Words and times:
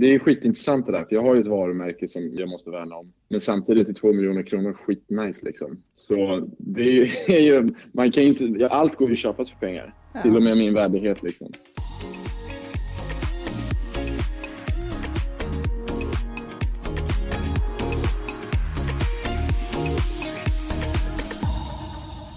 Det 0.00 0.14
är 0.14 0.18
skitintressant 0.18 0.86
det 0.86 0.92
där, 0.92 1.04
för 1.04 1.14
jag 1.14 1.22
har 1.22 1.34
ju 1.34 1.40
ett 1.40 1.46
varumärke 1.46 2.08
som 2.08 2.30
jag 2.34 2.48
måste 2.48 2.70
värna 2.70 2.96
om. 2.96 3.12
Men 3.28 3.40
samtidigt 3.40 3.88
är 3.88 3.92
två 3.92 4.12
miljoner 4.12 4.42
kronor 4.42 4.72
skitnice 4.72 5.44
liksom. 5.44 5.82
Så 5.94 6.48
det 6.58 6.82
är 7.26 7.40
ju, 7.40 7.68
man 7.92 8.10
kan 8.10 8.24
ju 8.24 8.28
inte, 8.28 8.68
allt 8.68 8.96
går 8.96 9.08
ju 9.08 9.12
att 9.12 9.18
köpa 9.18 9.44
för 9.44 9.56
pengar. 9.56 9.94
Ja. 10.14 10.22
Till 10.22 10.36
och 10.36 10.42
med 10.42 10.56
min 10.56 10.74
värdighet 10.74 11.22
liksom. 11.22 11.52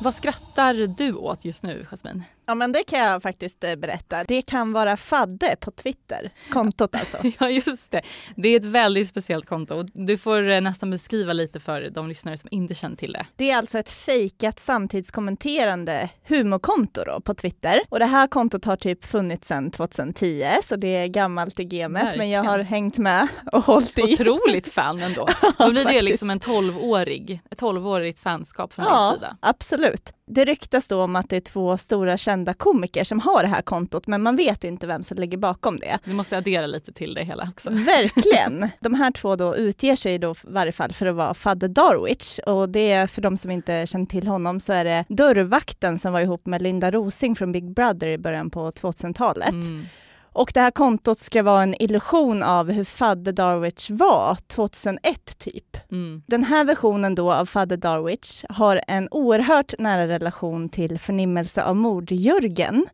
Vad 0.03 0.13
skrattar 0.13 0.73
du 0.97 1.13
åt 1.13 1.45
just 1.45 1.63
nu, 1.63 1.85
Jasmin? 1.91 2.23
Ja 2.45 2.55
men 2.55 2.71
det 2.71 2.83
kan 2.83 2.99
jag 2.99 3.21
faktiskt 3.21 3.63
eh, 3.63 3.75
berätta. 3.75 4.23
Det 4.23 4.41
kan 4.41 4.73
vara 4.73 4.97
Fadde 4.97 5.55
på 5.59 5.71
Twitter, 5.71 6.33
kontot 6.49 6.95
alltså. 6.95 7.17
ja 7.39 7.49
just 7.49 7.91
det. 7.91 8.01
Det 8.35 8.49
är 8.49 8.59
ett 8.59 8.65
väldigt 8.65 9.07
speciellt 9.07 9.45
konto. 9.45 9.83
Du 9.93 10.17
får 10.17 10.49
eh, 10.49 10.61
nästan 10.61 10.91
beskriva 10.91 11.33
lite 11.33 11.59
för 11.59 11.89
de 11.89 12.07
lyssnare 12.07 12.37
som 12.37 12.49
inte 12.51 12.73
känner 12.73 12.95
till 12.95 13.13
det. 13.13 13.25
Det 13.35 13.51
är 13.51 13.57
alltså 13.57 13.79
ett 13.79 13.89
fejkat 13.89 14.59
samtidskommenterande 14.59 16.09
humorkonto 16.27 17.03
då 17.05 17.21
på 17.21 17.33
Twitter. 17.33 17.81
Och 17.89 17.99
det 17.99 18.05
här 18.05 18.27
kontot 18.27 18.65
har 18.65 18.75
typ 18.75 19.05
funnits 19.05 19.47
sedan 19.47 19.71
2010 19.71 20.45
så 20.63 20.75
det 20.75 20.87
är 20.87 21.07
gammalt 21.07 21.59
i 21.59 21.65
gamet 21.65 22.03
Verkligen. 22.03 22.17
men 22.17 22.29
jag 22.29 22.43
har 22.43 22.59
hängt 22.59 22.97
med 22.97 23.27
och 23.51 23.63
hållit 23.63 23.99
i. 23.99 24.13
Otroligt 24.13 24.73
fan 24.73 24.99
ändå. 24.99 25.27
Då 25.57 25.71
blir 25.71 25.85
det 25.85 26.01
liksom 26.01 26.29
en 26.29 26.39
12-årig, 26.39 27.41
ett 27.51 27.61
12-årigt 27.61 28.21
fanskap 28.21 28.73
från 28.73 28.85
ja, 28.89 29.09
din 29.09 29.19
sida. 29.19 29.37
absolut. 29.39 29.92
Det 30.25 30.45
ryktas 30.45 30.87
då 30.87 31.03
om 31.03 31.15
att 31.15 31.29
det 31.29 31.35
är 31.35 31.41
två 31.41 31.77
stora 31.77 32.17
kända 32.17 32.53
komiker 32.53 33.03
som 33.03 33.19
har 33.19 33.43
det 33.43 33.49
här 33.49 33.61
kontot, 33.61 34.07
men 34.07 34.21
man 34.21 34.35
vet 34.35 34.63
inte 34.63 34.87
vem 34.87 35.03
som 35.03 35.17
ligger 35.17 35.37
bakom 35.37 35.79
det. 35.79 35.99
Vi 36.03 36.13
måste 36.13 36.37
addera 36.37 36.67
lite 36.67 36.93
till 36.93 37.13
det 37.13 37.23
hela 37.23 37.49
också. 37.51 37.69
Verkligen! 37.69 38.69
De 38.79 38.93
här 38.93 39.11
två 39.11 39.35
då 39.35 39.55
utger 39.55 39.95
sig 39.95 40.19
då 40.19 40.31
i 40.31 40.35
varje 40.43 40.71
fall 40.71 40.93
för 40.93 41.05
att 41.05 41.15
vara 41.15 41.33
Fadde 41.33 41.67
Darwich 41.67 42.39
och 42.39 42.69
det 42.69 42.91
är 42.91 43.07
för 43.07 43.21
de 43.21 43.37
som 43.37 43.51
inte 43.51 43.87
känner 43.87 44.05
till 44.05 44.27
honom 44.27 44.59
så 44.59 44.73
är 44.73 44.85
det 44.85 45.05
dörrvakten 45.09 45.99
som 45.99 46.13
var 46.13 46.19
ihop 46.19 46.45
med 46.45 46.61
Linda 46.61 46.91
Rosing 46.91 47.35
från 47.35 47.51
Big 47.51 47.73
Brother 47.73 48.07
i 48.07 48.17
början 48.17 48.49
på 48.49 48.71
2000-talet. 48.71 49.53
Mm. 49.53 49.85
Och 50.33 50.51
det 50.53 50.61
här 50.61 50.71
kontot 50.71 51.19
ska 51.19 51.43
vara 51.43 51.63
en 51.63 51.81
illusion 51.81 52.43
av 52.43 52.71
hur 52.71 52.83
Fadde 52.83 53.31
Darwich 53.31 53.89
var 53.89 54.37
2001 54.47 55.37
typ. 55.37 55.91
Mm. 55.91 56.23
Den 56.27 56.43
här 56.43 56.65
versionen 56.65 57.15
då 57.15 57.33
av 57.33 57.45
Fadde 57.45 57.77
Darwich 57.77 58.43
har 58.49 58.81
en 58.87 59.07
oerhört 59.11 59.73
nära 59.79 60.07
relation 60.07 60.69
till 60.69 60.99
förnimmelse 60.99 61.63
av 61.63 61.75
mord-Jörgen. 61.75 62.85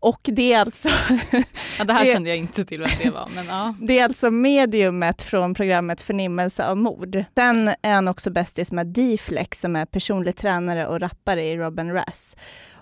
Och 0.00 0.20
det 0.22 0.52
är 0.52 0.60
alltså... 0.60 0.88
ja, 1.78 1.84
det 1.84 1.92
här 1.92 2.04
det, 2.04 2.12
kände 2.12 2.28
jag 2.28 2.38
inte 2.38 2.64
till 2.64 2.80
vem 2.80 2.90
det 3.02 3.10
var. 3.10 3.28
Men 3.34 3.46
ja. 3.46 3.74
Det 3.80 3.98
är 3.98 4.04
alltså 4.04 4.30
mediumet 4.30 5.22
från 5.22 5.54
programmet 5.54 6.00
Förnimmelse 6.00 6.66
av 6.66 6.76
mord. 6.76 7.24
Sen 7.34 7.68
är 7.82 7.92
han 7.92 8.08
också 8.08 8.30
bästis 8.30 8.72
med 8.72 8.86
D-Flex 8.86 9.60
som 9.60 9.76
är 9.76 9.86
personlig 9.86 10.36
tränare 10.36 10.86
och 10.86 11.00
rappare 11.00 11.44
i 11.44 11.56
Robin 11.56 11.92
Rass. 11.92 12.36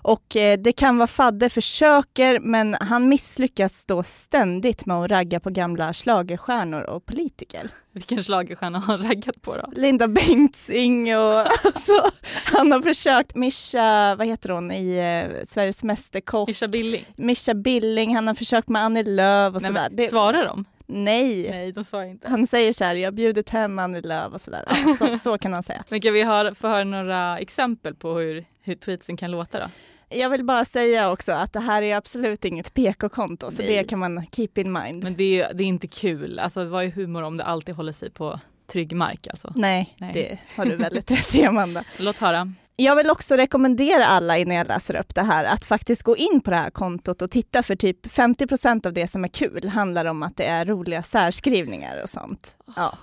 Och 0.07 0.35
eh, 0.35 0.59
det 0.59 0.71
kan 0.71 0.97
vara 0.97 1.07
Fadde 1.07 1.49
försöker, 1.49 2.39
men 2.39 2.75
han 2.79 3.09
misslyckas 3.09 3.85
då 3.85 4.03
ständigt 4.03 4.85
med 4.85 4.97
att 4.97 5.11
ragga 5.11 5.39
på 5.39 5.49
gamla 5.49 5.93
slagerstjärnor 5.93 6.81
och 6.81 7.05
politiker. 7.05 7.69
Vilken 7.91 8.23
slagerstjärna 8.23 8.79
har 8.79 8.97
han 8.97 9.07
raggat 9.07 9.41
på 9.41 9.55
då? 9.55 9.71
Linda 9.75 10.07
Bengtzing 10.07 11.17
och 11.17 11.39
alltså, 11.65 12.11
han 12.45 12.71
har 12.71 12.81
försökt, 12.81 13.35
Mischa, 13.35 14.15
vad 14.15 14.27
heter 14.27 14.49
hon 14.49 14.71
i 14.71 14.97
eh, 14.97 15.45
Sveriges 15.47 15.83
Mästerkock? 15.83 16.47
Mischa 16.47 16.67
Billing. 16.67 17.05
Mischa 17.15 17.53
Billing, 17.53 18.15
han 18.15 18.27
har 18.27 18.33
försökt 18.33 18.69
med 18.69 18.81
Annie 18.81 19.03
Lööf 19.03 19.55
och 19.55 19.61
sådär. 19.61 19.89
Det, 19.91 20.03
svarar 20.03 20.45
de? 20.45 20.65
Nej. 20.85 21.49
Nej, 21.49 21.71
de 21.71 21.83
svarar 21.83 22.05
inte. 22.05 22.29
Han 22.29 22.47
säger 22.47 22.73
så 22.73 22.83
här, 22.83 22.95
jag 22.95 23.07
har 23.07 23.11
bjudit 23.11 23.49
hem 23.49 23.79
Annie 23.79 24.01
Lööf 24.01 24.33
och 24.33 24.41
sådär. 24.41 24.63
Ja, 24.67 24.95
så, 24.99 25.17
så 25.17 25.37
kan 25.37 25.53
han 25.53 25.63
säga. 25.63 25.83
Men 25.89 26.01
kan 26.01 26.13
vi 26.13 26.23
höra, 26.23 26.55
få 26.55 26.67
höra 26.67 26.83
några 26.83 27.39
exempel 27.39 27.95
på 27.95 28.13
hur, 28.13 28.45
hur 28.61 28.75
tweetsen 28.75 29.17
kan 29.17 29.31
låta 29.31 29.59
då? 29.59 29.65
Jag 30.09 30.29
vill 30.29 30.45
bara 30.45 30.65
säga 30.65 31.11
också 31.11 31.31
att 31.31 31.53
det 31.53 31.59
här 31.59 31.81
är 31.81 31.95
absolut 31.95 32.45
inget 32.45 32.73
PK-konto, 32.73 33.51
så 33.51 33.61
det 33.61 33.83
kan 33.83 33.99
man 33.99 34.25
keep 34.31 34.49
in 34.55 34.71
mind. 34.71 35.03
Men 35.03 35.15
det 35.15 35.41
är, 35.41 35.53
det 35.53 35.63
är 35.63 35.67
inte 35.67 35.87
kul. 35.87 36.39
Alltså, 36.39 36.65
vad 36.65 36.83
är 36.83 36.89
humor 36.89 37.21
om 37.21 37.37
det 37.37 37.43
alltid 37.43 37.75
håller 37.75 37.91
sig 37.91 38.09
på 38.09 38.39
trygg 38.67 38.95
mark? 38.95 39.27
Alltså? 39.27 39.51
Nej, 39.55 39.95
Nej. 39.97 40.13
det 40.13 40.39
har 40.55 40.65
du 40.65 40.75
väldigt 40.75 41.11
rätt 41.11 41.35
i, 41.35 41.43
Amanda. 41.43 41.83
Låt 41.97 42.17
höra. 42.17 42.53
Jag 42.75 42.95
vill 42.95 43.09
också 43.09 43.35
rekommendera 43.35 44.05
alla 44.05 44.37
innan 44.37 44.55
jag 44.55 44.67
läser 44.67 44.95
upp 44.95 45.15
det 45.15 45.23
här 45.23 45.43
att 45.43 45.65
faktiskt 45.65 46.03
gå 46.03 46.17
in 46.17 46.41
på 46.41 46.51
det 46.51 46.57
här 46.57 46.69
kontot 46.69 47.21
och 47.21 47.31
titta 47.31 47.63
för 47.63 47.75
typ 47.75 48.05
50% 48.05 48.87
av 48.87 48.93
det 48.93 49.07
som 49.07 49.23
är 49.23 49.27
kul 49.27 49.67
handlar 49.67 50.05
om 50.05 50.23
att 50.23 50.37
det 50.37 50.45
är 50.45 50.65
roliga 50.65 51.03
särskrivningar 51.03 52.01
och 52.03 52.09
sånt. 52.09 52.55
Ja. 52.75 52.93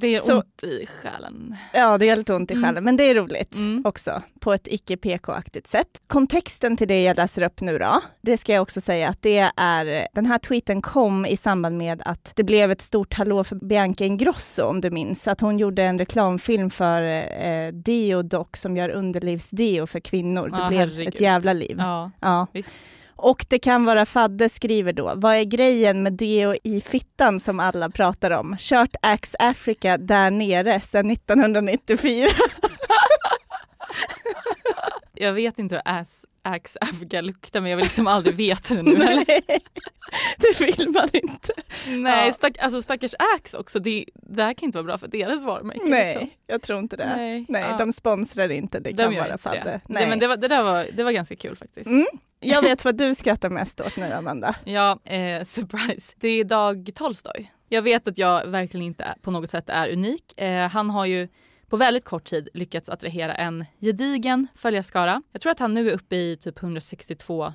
Det 0.00 0.14
är 0.14 0.20
så, 0.20 0.36
ont 0.36 0.64
i 0.64 0.86
själen. 0.86 1.56
Ja, 1.72 1.98
det 1.98 2.08
är 2.08 2.16
lite 2.16 2.34
ont 2.34 2.50
i 2.50 2.54
själen, 2.54 2.68
mm. 2.68 2.84
men 2.84 2.96
det 2.96 3.04
är 3.04 3.14
roligt 3.14 3.54
mm. 3.54 3.82
också 3.84 4.22
på 4.40 4.52
ett 4.52 4.68
icke 4.70 4.96
PK-aktigt 4.96 5.66
sätt. 5.66 6.00
Kontexten 6.06 6.76
till 6.76 6.88
det 6.88 7.02
jag 7.02 7.16
läser 7.16 7.42
upp 7.42 7.60
nu 7.60 7.78
då, 7.78 8.00
det 8.20 8.36
ska 8.36 8.52
jag 8.52 8.62
också 8.62 8.80
säga 8.80 9.08
att 9.08 9.22
det 9.22 9.50
är, 9.56 10.08
den 10.14 10.26
här 10.26 10.38
tweeten 10.38 10.82
kom 10.82 11.26
i 11.26 11.36
samband 11.36 11.78
med 11.78 12.02
att 12.04 12.32
det 12.36 12.44
blev 12.44 12.70
ett 12.70 12.82
stort 12.82 13.14
hallå 13.14 13.44
för 13.44 13.56
Bianca 13.56 14.04
Ingrosso 14.04 14.62
om 14.62 14.80
du 14.80 14.90
minns, 14.90 15.28
att 15.28 15.40
hon 15.40 15.58
gjorde 15.58 15.82
en 15.82 15.98
reklamfilm 15.98 16.70
för 16.70 17.02
eh, 17.02 17.72
Dio 17.72 18.22
som 18.54 18.76
gör 18.76 18.90
underlivsdeo 18.90 19.86
för 19.86 20.00
kvinnor. 20.00 20.48
Det 20.48 20.58
ja, 20.58 20.68
blev 20.68 20.80
herregud. 20.80 21.08
ett 21.08 21.20
jävla 21.20 21.52
liv. 21.52 21.76
Ja, 21.78 22.10
ja. 22.20 22.46
Och 23.18 23.46
det 23.48 23.58
kan 23.58 23.84
vara 23.84 24.06
Fadde 24.06 24.48
skriver 24.48 24.92
då, 24.92 25.12
vad 25.16 25.34
är 25.34 25.44
grejen 25.44 26.02
med 26.02 26.12
det 26.12 26.58
i 26.64 26.80
fittan 26.80 27.40
som 27.40 27.60
alla 27.60 27.90
pratar 27.90 28.30
om? 28.30 28.56
Kört 28.58 28.96
Axe 29.02 29.36
Africa 29.38 29.96
där 29.98 30.30
nere 30.30 30.80
sedan 30.80 31.10
1994. 31.10 32.28
jag 35.14 35.32
vet 35.32 35.58
inte 35.58 35.74
hur 35.74 35.82
ass, 35.84 36.24
Axe 36.42 36.78
Africa 36.80 37.20
luktar 37.20 37.60
men 37.60 37.70
jag 37.70 37.76
vill 37.76 37.84
liksom 37.84 38.06
aldrig 38.06 38.34
veta 38.34 38.74
det 38.74 38.82
nu 38.82 38.98
Nej, 38.98 39.24
det 40.38 40.60
vill 40.60 40.88
man 40.90 41.08
inte. 41.12 41.52
Nej, 41.86 42.26
ja. 42.26 42.32
stack, 42.32 42.58
alltså 42.58 42.82
stackars 42.82 43.14
Axe 43.36 43.58
också, 43.58 43.78
det, 43.78 44.04
det 44.14 44.42
här 44.42 44.54
kan 44.54 44.66
inte 44.66 44.78
vara 44.78 44.86
bra 44.86 44.98
för 44.98 45.08
deras 45.08 45.44
varumärke. 45.44 45.80
Nej, 45.84 46.14
liksom. 46.14 46.30
jag 46.46 46.62
tror 46.62 46.78
inte 46.78 46.96
det. 46.96 47.16
Nej, 47.16 47.46
Nej 47.48 47.64
ja. 47.70 47.76
de 47.76 47.92
sponsrar 47.92 48.48
inte, 48.48 48.80
det 48.80 48.92
de 48.92 49.02
kan 49.02 49.14
vara 49.14 49.38
Fadde. 49.38 49.60
Det. 49.64 49.70
Nej. 49.70 49.80
Nej. 49.86 50.08
men 50.08 50.18
det, 50.18 50.26
var, 50.26 50.36
det 50.36 50.48
där 50.48 50.62
var, 50.62 50.86
det 50.92 51.04
var 51.04 51.12
ganska 51.12 51.36
kul 51.36 51.56
faktiskt. 51.56 51.86
Mm. 51.86 52.06
Jag 52.40 52.62
vet 52.62 52.84
vad 52.84 52.96
du 52.96 53.14
skrattar 53.14 53.50
mest 53.50 53.80
åt 53.80 53.96
nu 53.96 54.12
Amanda. 54.12 54.54
Ja, 54.64 54.98
eh, 55.04 55.44
surprise. 55.44 56.12
Det 56.16 56.28
är 56.28 56.44
Dag 56.44 56.90
Tolstoj. 56.94 57.52
Jag 57.68 57.82
vet 57.82 58.08
att 58.08 58.18
jag 58.18 58.46
verkligen 58.46 58.86
inte 58.86 59.14
på 59.22 59.30
något 59.30 59.50
sätt 59.50 59.68
är 59.68 59.92
unik. 59.92 60.40
Eh, 60.40 60.68
han 60.68 60.90
har 60.90 61.06
ju 61.06 61.28
på 61.68 61.76
väldigt 61.76 62.04
kort 62.04 62.24
tid 62.24 62.48
lyckats 62.54 62.88
attrahera 62.88 63.34
en 63.34 63.64
gedigen 63.80 64.46
följarskara. 64.54 65.22
Jag 65.32 65.40
tror 65.40 65.52
att 65.52 65.58
han 65.58 65.74
nu 65.74 65.90
är 65.90 65.94
uppe 65.94 66.16
i 66.16 66.36
typ 66.36 66.62
162 66.62 67.52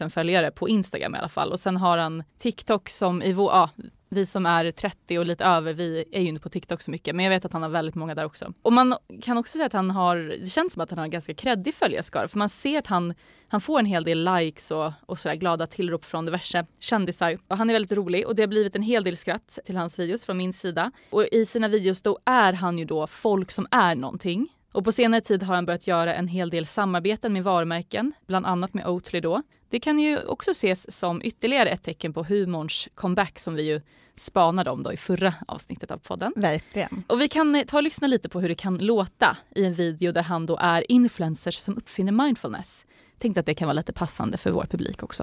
000 0.00 0.10
följare 0.10 0.50
på 0.50 0.68
Instagram 0.68 1.14
i 1.14 1.18
alla 1.18 1.28
fall 1.28 1.52
och 1.52 1.60
sen 1.60 1.76
har 1.76 1.98
han 1.98 2.24
TikTok 2.38 2.88
som 2.88 3.22
i 3.22 3.32
vår, 3.32 3.52
ja, 3.52 3.70
vi 4.12 4.26
som 4.26 4.46
är 4.46 4.70
30 4.70 5.18
och 5.18 5.26
lite 5.26 5.44
över, 5.44 5.72
vi 5.72 6.04
är 6.12 6.20
ju 6.20 6.28
inte 6.28 6.40
på 6.40 6.48
TikTok 6.48 6.82
så 6.82 6.90
mycket, 6.90 7.14
men 7.14 7.24
jag 7.24 7.30
vet 7.30 7.44
att 7.44 7.52
han 7.52 7.62
har 7.62 7.68
väldigt 7.68 7.94
många 7.94 8.14
där 8.14 8.24
också. 8.24 8.52
Och 8.62 8.72
man 8.72 8.96
kan 9.22 9.38
också 9.38 9.52
säga 9.52 9.66
att 9.66 9.72
han 9.72 9.90
har, 9.90 10.16
det 10.16 10.46
känns 10.46 10.72
som 10.72 10.82
att 10.82 10.90
han 10.90 10.98
har 10.98 11.04
en 11.04 11.10
ganska 11.10 11.34
kreddig 11.34 11.74
följarskara, 11.74 12.28
för 12.28 12.38
man 12.38 12.48
ser 12.48 12.78
att 12.78 12.86
han, 12.86 13.14
han 13.48 13.60
får 13.60 13.78
en 13.78 13.86
hel 13.86 14.04
del 14.04 14.24
likes 14.34 14.70
och, 14.70 14.92
och 15.06 15.18
sådär 15.18 15.36
glada 15.36 15.66
tillrop 15.66 16.04
från 16.04 16.24
diverse 16.24 16.66
kändisar. 16.78 17.38
Och 17.48 17.56
han 17.56 17.70
är 17.70 17.74
väldigt 17.74 17.92
rolig 17.92 18.26
och 18.26 18.34
det 18.34 18.42
har 18.42 18.48
blivit 18.48 18.76
en 18.76 18.82
hel 18.82 19.04
del 19.04 19.16
skratt 19.16 19.58
till 19.64 19.76
hans 19.76 19.98
videos 19.98 20.24
från 20.24 20.36
min 20.36 20.52
sida. 20.52 20.90
Och 21.10 21.24
i 21.32 21.46
sina 21.46 21.68
videos 21.68 22.02
då 22.02 22.18
är 22.24 22.52
han 22.52 22.78
ju 22.78 22.84
då 22.84 23.06
folk 23.06 23.50
som 23.50 23.66
är 23.70 23.94
någonting. 23.94 24.48
Och 24.72 24.84
på 24.84 24.92
senare 24.92 25.20
tid 25.20 25.42
har 25.42 25.54
han 25.54 25.66
börjat 25.66 25.86
göra 25.86 26.14
en 26.14 26.28
hel 26.28 26.50
del 26.50 26.66
samarbeten 26.66 27.32
med 27.32 27.44
varumärken, 27.44 28.12
bland 28.26 28.46
annat 28.46 28.74
med 28.74 28.86
Oatly 28.86 29.20
då. 29.20 29.42
Det 29.70 29.80
kan 29.80 29.98
ju 29.98 30.18
också 30.24 30.50
ses 30.50 30.98
som 30.98 31.22
ytterligare 31.24 31.68
ett 31.68 31.82
tecken 31.82 32.12
på 32.12 32.24
humorns 32.24 32.88
comeback 32.94 33.38
som 33.38 33.54
vi 33.54 33.62
ju 33.62 33.80
spanade 34.16 34.70
om 34.70 34.82
då 34.82 34.92
i 34.92 34.96
förra 34.96 35.34
avsnittet 35.48 35.90
av 35.90 35.98
podden. 35.98 36.32
Verkligen. 36.36 37.04
Och 37.06 37.20
vi 37.20 37.28
kan 37.28 37.54
eh, 37.54 37.64
ta 37.64 37.76
och 37.76 37.82
lyssna 37.82 38.06
lite 38.06 38.28
på 38.28 38.40
hur 38.40 38.48
det 38.48 38.54
kan 38.54 38.78
låta 38.78 39.36
i 39.54 39.64
en 39.64 39.74
video 39.74 40.12
där 40.12 40.22
han 40.22 40.46
då 40.46 40.56
är 40.56 40.92
influencers 40.92 41.56
som 41.56 41.76
uppfinner 41.76 42.12
mindfulness. 42.12 42.86
Tänkte 43.18 43.40
att 43.40 43.46
det 43.46 43.54
kan 43.54 43.66
vara 43.66 43.72
lite 43.72 43.92
passande 43.92 44.38
för 44.38 44.50
vår 44.50 44.64
publik 44.64 45.02
också. 45.02 45.22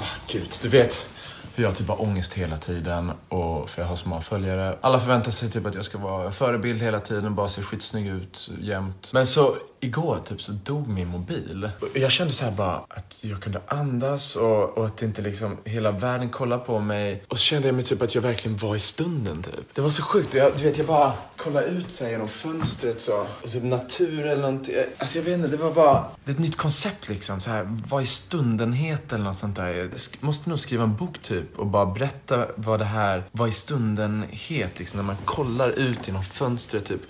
Oh, 0.00 0.16
Gud, 0.32 0.50
du 0.62 0.68
vet 0.68 1.15
hur 1.56 1.64
jag 1.64 1.76
typ 1.76 1.88
har 1.88 2.02
ångest 2.02 2.34
hela 2.34 2.56
tiden 2.56 3.12
och 3.28 3.70
för 3.70 3.82
jag 3.82 3.88
har 3.88 3.96
så 3.96 4.08
många 4.08 4.20
följare. 4.20 4.76
Alla 4.80 4.98
förväntar 4.98 5.30
sig 5.30 5.50
typ 5.50 5.66
att 5.66 5.74
jag 5.74 5.84
ska 5.84 5.98
vara 5.98 6.32
förebild 6.32 6.82
hela 6.82 7.00
tiden, 7.00 7.34
bara 7.34 7.48
se 7.48 7.62
skitsnygg 7.62 8.06
ut 8.06 8.50
jämt. 8.60 9.10
Men 9.14 9.26
så 9.26 9.56
Igår 9.86 10.20
typ 10.24 10.42
så 10.42 10.52
dog 10.52 10.88
min 10.88 11.08
mobil. 11.08 11.70
Jag 11.94 12.10
kände 12.10 12.32
så 12.32 12.44
här 12.44 12.52
bara 12.52 12.76
att 12.88 13.24
jag 13.24 13.40
kunde 13.40 13.60
andas 13.66 14.36
och, 14.36 14.78
och 14.78 14.86
att 14.86 15.02
inte 15.02 15.22
liksom 15.22 15.56
hela 15.64 15.90
världen 15.90 16.30
kollade 16.30 16.64
på 16.64 16.80
mig. 16.80 17.24
Och 17.28 17.38
så 17.38 17.44
kände 17.44 17.68
jag 17.68 17.74
mig 17.74 17.84
typ 17.84 18.02
att 18.02 18.14
jag 18.14 18.22
verkligen 18.22 18.56
var 18.56 18.76
i 18.76 18.78
stunden 18.78 19.42
typ. 19.42 19.74
Det 19.74 19.80
var 19.80 19.90
så 19.90 20.02
sjukt. 20.02 20.34
Jag, 20.34 20.52
du 20.56 20.62
vet, 20.62 20.78
jag 20.78 20.86
bara 20.86 21.12
kollade 21.36 21.66
ut 21.66 21.92
så 21.92 22.04
här 22.04 22.10
genom 22.10 22.28
fönstret 22.28 23.00
så. 23.00 23.26
Och 23.42 23.50
typ 23.50 23.62
natur 23.62 24.26
eller 24.26 24.42
någonting. 24.42 24.74
Alltså 24.98 25.18
jag 25.18 25.24
vet 25.24 25.34
inte, 25.34 25.48
det 25.48 25.56
var 25.56 25.72
bara 25.72 26.04
det 26.24 26.30
är 26.30 26.34
ett 26.34 26.40
nytt 26.40 26.56
koncept 26.56 27.08
liksom. 27.08 27.40
Så 27.40 27.50
här, 27.50 27.78
vad 27.88 28.02
i 28.02 28.06
stundenhet 28.06 29.12
eller 29.12 29.24
något 29.24 29.38
sånt 29.38 29.56
där. 29.56 29.72
Jag 29.72 29.90
måste 30.20 30.48
nog 30.48 30.60
skriva 30.60 30.84
en 30.84 30.96
bok 30.96 31.18
typ 31.18 31.58
och 31.58 31.66
bara 31.66 31.86
berätta 31.86 32.46
vad 32.56 32.78
det 32.78 32.84
här, 32.84 33.22
vad 33.32 33.48
i 33.48 33.52
stundenhet 33.52 34.78
liksom. 34.78 34.96
När 34.96 35.04
man 35.04 35.16
kollar 35.24 35.68
ut 35.68 35.98
genom 36.06 36.22
fönstret 36.22 36.84
typ 36.84 37.00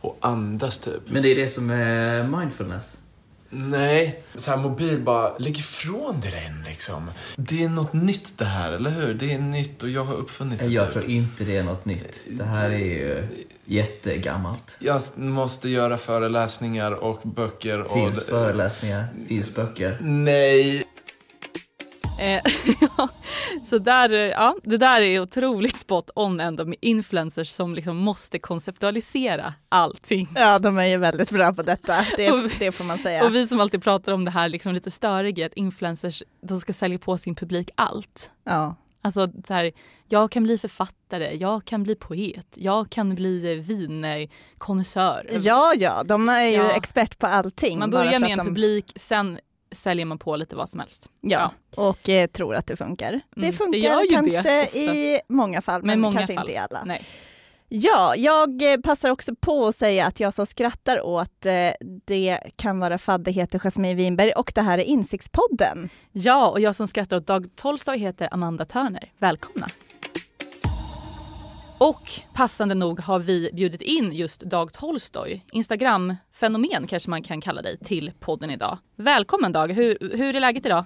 och 0.00 0.18
andas 0.20 0.78
typ. 0.78 1.02
Men 1.06 1.22
det 1.22 1.28
är 1.28 1.36
det 1.36 1.48
som 1.48 1.70
är 1.70 2.38
mindfulness? 2.38 2.96
Nej, 3.50 4.22
så 4.34 4.50
här 4.50 4.58
mobil 4.58 5.00
bara, 5.00 5.38
lägg 5.38 5.58
ifrån 5.58 6.20
dig 6.20 6.30
den 6.30 6.64
liksom. 6.64 7.10
Det 7.36 7.64
är 7.64 7.68
något 7.68 7.92
nytt 7.92 8.38
det 8.38 8.44
här, 8.44 8.72
eller 8.72 8.90
hur? 8.90 9.14
Det 9.14 9.32
är 9.32 9.38
nytt 9.38 9.82
och 9.82 9.88
jag 9.88 10.04
har 10.04 10.14
uppfunnit 10.14 10.58
det. 10.58 10.66
Jag 10.66 10.86
typ. 10.86 10.92
tror 10.92 11.10
inte 11.10 11.44
det 11.44 11.56
är 11.56 11.62
något 11.62 11.84
nytt. 11.84 12.20
Det 12.30 12.44
här 12.44 12.70
är 12.70 12.78
ju 12.78 13.28
jättegammalt. 13.64 14.76
Jag 14.78 15.00
måste 15.16 15.68
göra 15.68 15.98
föreläsningar 15.98 16.92
och 16.92 17.20
böcker 17.22 17.82
och... 17.82 17.94
Finns 17.94 18.24
föreläsningar, 18.24 19.06
finns 19.28 19.54
böcker. 19.54 19.98
Nej. 20.00 20.84
Eh, 23.66 23.68
så 23.70 23.78
där, 23.78 24.12
eh, 24.12 24.18
ja, 24.20 24.56
det 24.64 24.76
där 24.76 25.00
är 25.00 25.20
otroligt 25.20 25.76
spot 25.76 26.10
on 26.14 26.40
ändå 26.40 26.64
med 26.64 26.76
influencers 26.80 27.48
som 27.48 27.74
liksom 27.74 27.96
måste 27.96 28.38
konceptualisera 28.38 29.54
allting. 29.68 30.28
Ja, 30.34 30.58
de 30.58 30.78
är 30.78 30.86
ju 30.86 30.96
väldigt 30.96 31.30
bra 31.30 31.52
på 31.52 31.62
detta, 31.62 31.94
det, 32.16 32.32
Och- 32.32 32.50
det 32.58 32.72
får 32.72 32.84
man 32.84 32.98
säga. 32.98 33.24
Och 33.24 33.34
vi 33.34 33.48
som 33.48 33.60
alltid 33.60 33.82
pratar 33.82 34.12
om 34.12 34.24
det 34.24 34.30
här 34.30 34.48
liksom 34.48 34.74
lite 34.74 34.90
störiga, 34.90 35.46
att 35.46 35.52
influencers 35.54 36.22
de 36.42 36.60
ska 36.60 36.72
sälja 36.72 36.98
på 36.98 37.18
sin 37.18 37.34
publik 37.34 37.70
allt. 37.74 38.30
Ja. 38.44 38.76
Alltså 39.02 39.28
så 39.46 39.54
här, 39.54 39.72
jag 40.08 40.30
kan 40.30 40.42
bli 40.42 40.58
författare, 40.58 41.36
jag 41.36 41.64
kan 41.64 41.82
bli 41.82 41.94
poet, 41.94 42.46
jag 42.54 42.90
kan 42.90 43.14
bli 43.14 43.54
vinkonnässör. 43.54 45.28
ja, 45.40 45.72
ja, 45.76 46.02
de 46.04 46.28
är 46.28 46.42
ju 46.46 46.52
Ja. 46.56 46.70
expert 46.76 47.18
på 47.18 47.26
allting. 47.26 47.78
Man 47.78 47.90
börjar 47.90 48.18
med 48.20 48.30
en 48.30 48.38
de- 48.38 48.46
publik, 48.46 48.92
sen 48.96 49.38
säljer 49.76 50.06
man 50.06 50.18
på 50.18 50.36
lite 50.36 50.56
vad 50.56 50.68
som 50.68 50.80
helst. 50.80 51.08
Ja, 51.20 51.52
och 51.76 52.08
eh, 52.08 52.26
tror 52.26 52.54
att 52.54 52.66
det 52.66 52.76
funkar. 52.76 53.12
det 53.12 53.20
Mm, 53.36 53.50
det 53.50 53.52
funkar 53.52 54.02
det 54.02 54.14
kanske 54.14 54.58
oftast. 54.60 54.76
i 54.76 55.20
många 55.28 55.62
fall, 55.62 55.80
men, 55.80 55.86
Men 55.88 56.00
många 56.00 56.16
kanske 56.16 56.34
fall. 56.34 56.44
inte 56.44 56.52
i 56.52 56.56
alla. 56.56 56.84
Nej. 56.84 57.02
Ja, 57.68 58.16
jag 58.16 58.72
eh, 58.72 58.80
passar 58.80 59.10
också 59.10 59.34
på 59.40 59.66
att 59.66 59.74
säga 59.76 60.06
att 60.06 60.20
jag 60.20 60.34
som 60.34 60.46
skrattar 60.46 61.00
åt 61.06 61.46
eh, 61.46 61.52
det 62.04 62.40
kan 62.56 62.78
vara 62.78 62.98
fadder 62.98 63.32
heter 63.32 63.58
Jasmine 63.58 63.94
Winberg 63.94 64.32
och 64.32 64.52
det 64.54 64.62
här 64.62 64.78
är 64.78 64.82
Insiktspodden. 64.82 65.88
Ja, 66.12 66.50
och 66.50 66.60
jag 66.60 66.76
som 66.76 66.86
skrattar 66.88 67.16
åt 67.16 67.26
Dag 67.26 67.48
Tolstoy 67.56 67.98
heter 67.98 68.28
Amanda 68.32 68.64
Törner. 68.64 69.12
Välkomna! 69.18 69.66
Och 71.78 72.10
passande 72.34 72.74
nog 72.74 73.00
har 73.00 73.18
vi 73.18 73.50
bjudit 73.52 73.82
in 73.82 74.12
just 74.12 74.40
Dag 74.40 74.72
Tolstoy, 74.72 75.40
Instagram-fenomen 75.52 76.86
kanske 76.86 77.10
man 77.10 77.22
kan 77.22 77.40
kalla 77.40 77.62
dig, 77.62 77.78
till 77.78 78.12
podden 78.20 78.50
idag. 78.50 78.78
Välkommen 78.96 79.52
Dag! 79.52 79.72
Hur, 79.72 79.98
hur 80.16 80.36
är 80.36 80.40
läget 80.40 80.66
idag? 80.66 80.84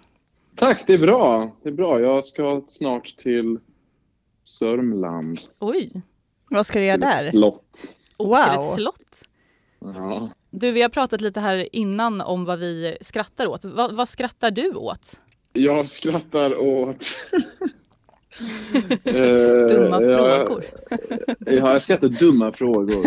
Tack, 0.57 0.85
det 0.87 0.93
är 0.95 0.99
bra. 0.99 1.57
Det 1.63 1.69
är 1.69 1.73
bra. 1.73 2.01
Jag 2.01 2.27
ska 2.27 2.65
snart 2.69 3.05
till 3.05 3.59
Sörmland. 4.45 5.41
Oj! 5.59 6.03
Vad 6.51 6.67
ska 6.67 6.79
du 6.79 6.87
göra 6.87 6.97
Till 6.99 7.09
ett 7.09 7.25
där? 7.25 7.31
slott. 7.31 7.97
Och 8.17 8.27
till 8.27 8.27
Wow. 8.27 8.59
ett 8.59 8.75
slott. 8.75 9.23
Ja. 9.81 10.31
Du, 10.51 10.71
vi 10.73 10.83
har 10.83 10.89
pratat 10.89 11.21
lite 11.21 11.41
här 11.41 11.77
innan 11.77 12.21
om 12.21 12.45
vad 12.45 12.59
vi 12.59 12.97
skrattar 13.01 13.47
åt. 13.47 13.65
Vad, 13.65 13.93
vad 13.97 14.09
skrattar 14.09 14.51
du 14.51 14.75
åt? 14.75 15.21
Jag 15.53 15.87
skrattar 15.87 16.57
åt... 16.59 17.05
Eh, 19.05 19.67
Dumma 19.69 20.01
frågor. 20.01 20.65
Ja, 21.39 21.73
jag 21.73 21.83
skrattar 21.83 22.09
dumma 22.09 22.53
frågor. 22.53 23.07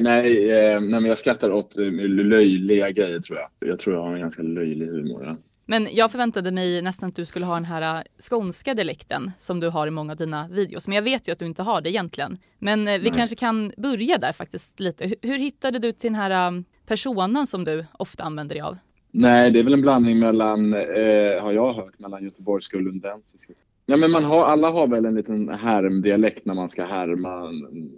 nej, 0.00 0.50
eh, 0.50 0.80
nej, 0.80 1.00
men 1.00 1.04
jag 1.04 1.18
skrattar 1.18 1.50
åt 1.50 1.78
eh, 1.78 1.84
löjliga 2.08 2.90
grejer 2.90 3.20
tror 3.20 3.38
jag. 3.38 3.68
Jag 3.70 3.78
tror 3.78 3.96
jag 3.96 4.02
har 4.02 4.14
en 4.14 4.20
ganska 4.20 4.42
löjlig 4.42 4.86
humor. 4.86 5.24
Ja. 5.24 5.36
Men 5.68 5.88
jag 5.92 6.10
förväntade 6.10 6.50
mig 6.50 6.82
nästan 6.82 7.08
att 7.08 7.16
du 7.16 7.24
skulle 7.24 7.46
ha 7.46 7.54
den 7.54 7.64
här 7.64 8.04
skånska 8.30 8.74
dialekten 8.74 9.30
som 9.38 9.60
du 9.60 9.68
har 9.68 9.86
i 9.86 9.90
många 9.90 10.12
av 10.12 10.16
dina 10.16 10.48
videos. 10.48 10.88
Men 10.88 10.94
jag 10.94 11.02
vet 11.02 11.28
ju 11.28 11.32
att 11.32 11.38
du 11.38 11.46
inte 11.46 11.62
har 11.62 11.80
det 11.80 11.90
egentligen. 11.90 12.38
Men 12.58 12.88
eh, 12.88 12.98
vi 12.98 13.10
Nej. 13.10 13.12
kanske 13.16 13.36
kan 13.36 13.72
börja 13.76 14.18
där 14.18 14.32
faktiskt 14.32 14.80
lite. 14.80 15.14
Hur, 15.22 15.38
hittade 15.38 15.78
du 15.78 15.92
till 15.92 16.12
den 16.12 16.20
här 16.20 16.64
personan 16.86 17.46
som 17.46 17.64
du 17.64 17.84
ofta 17.92 18.24
använder 18.24 18.54
dig 18.54 18.62
av? 18.62 18.76
Nej, 19.10 19.50
det 19.50 19.58
är 19.58 19.62
väl 19.62 19.72
en 19.74 19.80
blandning 19.80 20.18
mellan, 20.18 20.74
eh, 20.74 21.42
har 21.42 21.52
jag 21.52 21.74
hört, 21.74 21.98
mellan 21.98 22.24
göteborgska 22.24 22.76
och 22.76 22.82
lundensiska. 22.82 23.52
Ja, 23.86 23.96
men 23.96 24.10
man 24.10 24.24
har, 24.24 24.44
alla 24.44 24.70
har 24.70 24.86
väl 24.86 25.04
en 25.04 25.14
liten 25.14 25.48
härmdialekt 25.48 26.44
när 26.44 26.54
man 26.54 26.70
ska 26.70 26.84
härma 26.84 27.50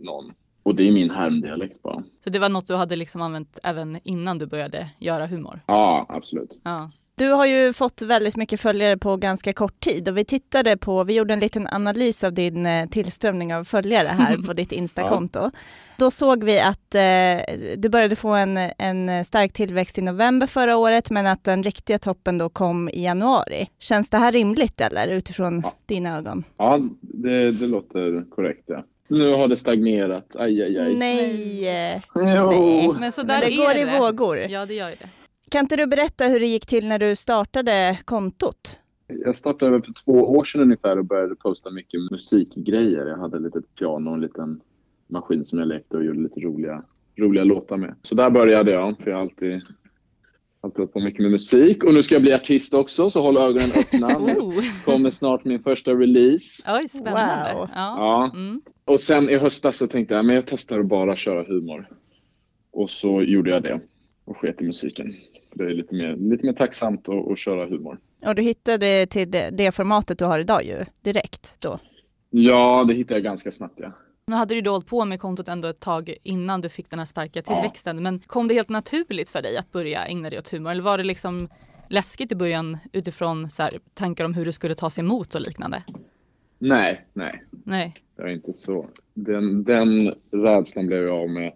någon. 0.05 0.33
Och 0.63 0.75
det 0.75 0.89
är 0.89 0.93
min 0.93 1.11
härmdialekt 1.11 1.83
bara. 1.83 2.03
Så 2.25 2.31
det 2.31 2.39
var 2.39 2.49
något 2.49 2.67
du 2.67 2.75
hade 2.75 2.97
liksom 2.97 3.23
använt 3.23 3.59
även 3.63 3.99
innan 4.03 4.39
du 4.39 4.47
började 4.47 4.91
göra 4.99 5.27
humor? 5.27 5.61
Ja, 5.67 6.07
absolut. 6.09 6.61
Ja. 6.65 6.91
Du 7.19 7.29
har 7.29 7.47
ju 7.47 7.73
fått 7.73 8.03
väldigt 8.03 8.37
mycket 8.37 8.61
följare 8.61 8.97
på 8.97 9.17
ganska 9.17 9.53
kort 9.53 9.81
tid 9.81 10.09
och 10.09 10.17
vi 10.19 10.25
tittade 10.25 10.77
på, 10.77 11.05
vi 11.05 11.15
gjorde 11.15 11.35
en 11.35 11.41
liten 11.41 11.67
analys 11.67 12.25
av 12.25 12.33
din 12.33 12.67
eh, 12.67 12.89
tillströmning 12.89 13.55
av 13.55 13.65
följare 13.65 14.09
här 14.09 14.37
på 14.47 14.53
ditt 14.53 14.73
Instakonto. 14.73 15.51
Då 15.99 16.11
såg 16.11 16.45
vi 16.45 16.61
att 16.61 16.95
eh, 16.95 17.55
du 17.77 17.89
började 17.89 18.17
få 18.17 18.29
en, 18.29 18.57
en 18.79 19.25
stark 19.25 19.53
tillväxt 19.53 19.99
i 19.99 20.03
november 20.03 20.47
förra 20.47 20.77
året 20.77 21.11
men 21.11 21.27
att 21.27 21.45
den 21.45 21.63
riktiga 21.63 21.99
toppen 21.99 22.39
då 22.39 22.49
kom 22.49 22.89
i 22.89 23.05
januari. 23.05 23.69
Känns 23.79 24.11
det 24.11 24.19
här 24.19 24.33
rimligt 24.33 24.81
eller 24.81 25.09
utifrån 25.09 25.61
Ja. 25.65 25.73
dina 25.87 26.19
ögon? 26.19 26.45
Ja, 26.57 26.81
det, 27.01 27.51
det 27.51 27.67
låter 27.67 28.31
korrekt. 28.31 28.63
Ja. 28.67 28.85
Nu 29.09 29.33
har 29.35 29.49
det 29.49 29.57
stagnerat. 29.57 30.37
Aj, 30.37 30.63
aj, 30.63 30.79
aj. 30.79 30.95
Nej! 30.97 32.01
Jo. 32.15 32.97
Men 33.01 33.13
så 33.13 33.21
Men 33.21 33.29
där 33.29 33.41
det 33.41 33.53
är 33.53 33.57
går 33.57 33.77
i 33.77 33.85
det. 33.85 33.99
vågor. 33.99 34.39
Ja, 34.39 34.67
det 34.67 34.75
gör 34.75 34.89
ju 34.89 34.97
det. 35.01 35.09
Kan 35.51 35.61
inte 35.61 35.77
du 35.77 35.87
berätta 35.87 36.25
hur 36.25 36.41
det 36.41 36.47
gick 36.47 36.67
till 36.67 36.89
när 36.89 36.99
du 36.99 37.17
startade 37.17 37.99
kontot? 38.05 38.79
Jag 39.07 39.37
startade 39.37 39.83
för 39.83 39.93
två 40.05 40.13
år 40.13 40.45
sedan 40.45 40.61
ungefär 40.61 40.99
och 40.99 41.05
började 41.05 41.37
posta 41.37 41.71
mycket 41.71 42.01
musikgrejer. 42.11 43.07
Jag 43.07 43.17
hade 43.17 43.37
ett 43.37 43.43
litet 43.43 43.75
piano 43.75 44.11
och 44.11 44.17
en 44.17 44.21
liten 44.21 44.61
maskin 45.07 45.45
som 45.45 45.59
jag 45.59 45.69
lekte 45.69 45.97
och 45.97 46.05
gjorde 46.05 46.21
lite 46.21 46.41
roliga, 46.41 46.83
roliga 47.17 47.45
låtar 47.45 47.77
med. 47.77 47.95
Så 48.03 48.15
där 48.15 48.31
började 48.31 48.71
jag, 48.71 48.99
för 48.99 49.11
jag 49.11 49.17
har 49.17 49.23
alltid, 49.23 49.63
alltid 50.61 50.79
hållit 50.79 50.93
på 50.93 51.01
mycket 51.01 51.21
med 51.21 51.31
musik. 51.31 51.85
Och 51.85 51.95
nu 51.95 52.03
ska 52.03 52.15
jag 52.15 52.23
bli 52.23 52.35
artist 52.35 52.75
också, 52.75 53.11
så 53.11 53.23
håll 53.23 53.37
ögonen 53.37 53.71
öppna. 53.77 54.19
Oh. 54.19 54.55
kommer 54.85 55.11
snart 55.11 55.45
min 55.45 55.63
första 55.63 55.91
release. 55.91 56.63
Oj, 56.69 56.89
spännande. 56.89 57.55
Wow. 57.55 57.69
Ja. 57.75 57.95
Ja. 57.97 58.31
Mm. 58.35 58.63
Och 58.85 59.01
sen 59.01 59.31
i 59.31 59.37
höstas 59.37 59.77
så 59.77 59.87
tänkte 59.87 60.15
jag 60.15 60.25
men 60.25 60.35
jag 60.35 60.47
testar 60.47 60.81
att 60.81 60.87
bara 60.87 61.17
köra 61.17 61.43
humor. 61.43 61.89
Och 62.71 62.91
så 62.91 63.23
gjorde 63.23 63.51
jag 63.51 63.63
det 63.63 63.81
och 64.29 64.37
sket 64.37 64.63
i 64.63 64.65
musiken. 64.65 65.15
Det 65.55 65.65
är 65.65 65.71
lite 65.71 65.95
mer, 65.95 66.17
lite 66.17 66.47
mer 66.47 66.53
tacksamt 66.53 67.09
att, 67.09 67.31
att 67.31 67.39
köra 67.39 67.67
humor. 67.67 67.99
Och 68.27 68.35
du 68.35 68.43
hittade 68.43 69.07
till 69.07 69.31
det, 69.31 69.51
det 69.51 69.73
formatet 69.73 70.19
du 70.19 70.25
har 70.25 70.39
idag 70.39 70.65
ju, 70.65 70.85
direkt 71.03 71.55
då. 71.59 71.79
Ja, 72.31 72.85
det 72.89 72.95
hittade 72.95 73.15
jag 73.15 73.25
ganska 73.25 73.53
snabbt 73.53 73.75
ja. 73.77 73.93
Nu 74.27 74.37
hade 74.37 74.55
du 74.55 74.61
då 74.61 74.71
hållit 74.71 74.87
på 74.87 75.05
med 75.05 75.21
kontot 75.21 75.49
ändå 75.49 75.69
ett 75.69 75.81
tag 75.81 76.15
innan 76.23 76.61
du 76.61 76.69
fick 76.69 76.91
den 76.91 76.99
här 76.99 77.07
starka 77.07 77.43
tillväxten. 77.43 78.03
Men 78.03 78.21
kom 78.21 78.49
det 78.49 78.55
helt 78.55 78.69
naturligt 78.69 79.29
för 79.29 79.43
dig 79.43 79.57
att 79.57 79.73
börja 79.73 80.05
ägna 80.05 80.31
dig 80.31 80.39
åt 80.39 80.49
humor? 80.49 80.71
Eller 80.71 80.83
var 80.83 80.99
det 80.99 81.05
liksom 81.05 81.49
läskigt 81.89 82.33
i 82.33 82.35
början 82.35 82.79
utifrån 82.93 83.51
så 83.51 83.63
här, 83.63 83.79
tankar 83.95 84.25
om 84.25 84.35
hur 84.35 84.45
det 84.45 84.53
skulle 84.53 84.75
tas 84.75 84.99
emot 84.99 85.35
och 85.35 85.41
liknande? 85.41 85.83
Nej, 86.59 87.07
nej. 87.13 87.45
Nej. 87.51 87.95
Det 88.17 88.23
är 88.23 88.29
inte 88.29 88.53
så. 88.53 88.87
Den, 89.15 89.65
den 89.65 90.15
rädslan 90.31 90.87
blev 90.87 91.03
jag 91.03 91.23
av 91.23 91.31
med 91.31 91.53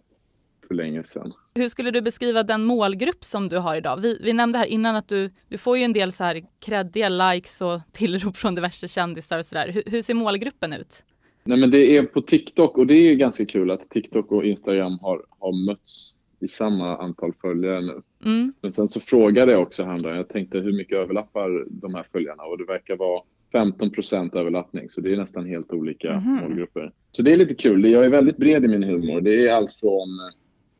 för 0.68 0.74
länge 0.74 1.04
sedan. 1.04 1.32
Hur 1.54 1.68
skulle 1.68 1.90
du 1.90 2.00
beskriva 2.02 2.42
den 2.42 2.64
målgrupp 2.64 3.24
som 3.24 3.48
du 3.48 3.58
har 3.58 3.76
idag? 3.76 4.00
Vi, 4.00 4.18
vi 4.22 4.32
nämnde 4.32 4.58
här 4.58 4.66
innan 4.66 4.96
att 4.96 5.08
du, 5.08 5.30
du 5.48 5.58
får 5.58 5.78
ju 5.78 5.84
en 5.84 5.92
del 5.92 6.12
så 6.12 6.24
här 6.24 6.42
kreddiga 6.66 7.08
likes 7.08 7.60
och 7.60 7.80
tillrop 7.92 8.36
från 8.36 8.54
diverse 8.54 8.88
kändisar 8.88 9.38
och 9.38 9.46
sådär. 9.46 9.68
Hur, 9.68 9.82
hur 9.86 10.02
ser 10.02 10.14
målgruppen 10.14 10.72
ut? 10.72 11.04
Nej, 11.44 11.58
men 11.58 11.70
det 11.70 11.96
är 11.96 12.02
på 12.02 12.20
TikTok 12.22 12.78
och 12.78 12.86
det 12.86 12.94
är 12.94 13.02
ju 13.10 13.14
ganska 13.16 13.44
kul 13.46 13.70
att 13.70 13.90
TikTok 13.90 14.32
och 14.32 14.44
Instagram 14.44 14.98
har, 15.02 15.22
har 15.38 15.66
mötts 15.66 16.16
i 16.40 16.48
samma 16.48 16.96
antal 16.96 17.32
följare 17.40 17.80
nu. 17.80 18.02
Mm. 18.24 18.52
Men 18.60 18.72
sen 18.72 18.88
så 18.88 19.00
frågade 19.00 19.52
jag 19.52 19.62
också 19.62 19.84
häromdagen, 19.84 20.16
jag 20.16 20.28
tänkte 20.28 20.58
hur 20.58 20.72
mycket 20.72 20.98
överlappar 20.98 21.64
de 21.70 21.94
här 21.94 22.06
följarna 22.12 22.42
och 22.42 22.58
det 22.58 22.64
verkar 22.64 22.96
vara 22.96 23.22
15% 23.52 24.36
överlappning 24.36 24.90
så 24.90 25.00
det 25.00 25.12
är 25.12 25.16
nästan 25.16 25.46
helt 25.46 25.72
olika 25.72 26.14
Mhm. 26.20 26.34
målgrupper. 26.42 26.92
Så 27.10 27.22
det 27.22 27.32
är 27.32 27.36
lite 27.36 27.54
kul. 27.54 27.84
Jag 27.90 28.04
är 28.04 28.08
väldigt 28.08 28.36
bred 28.36 28.64
i 28.64 28.68
min 28.68 28.82
humor. 28.82 29.20
Det 29.20 29.48
är 29.48 29.54
allt 29.54 29.72
från 29.72 30.08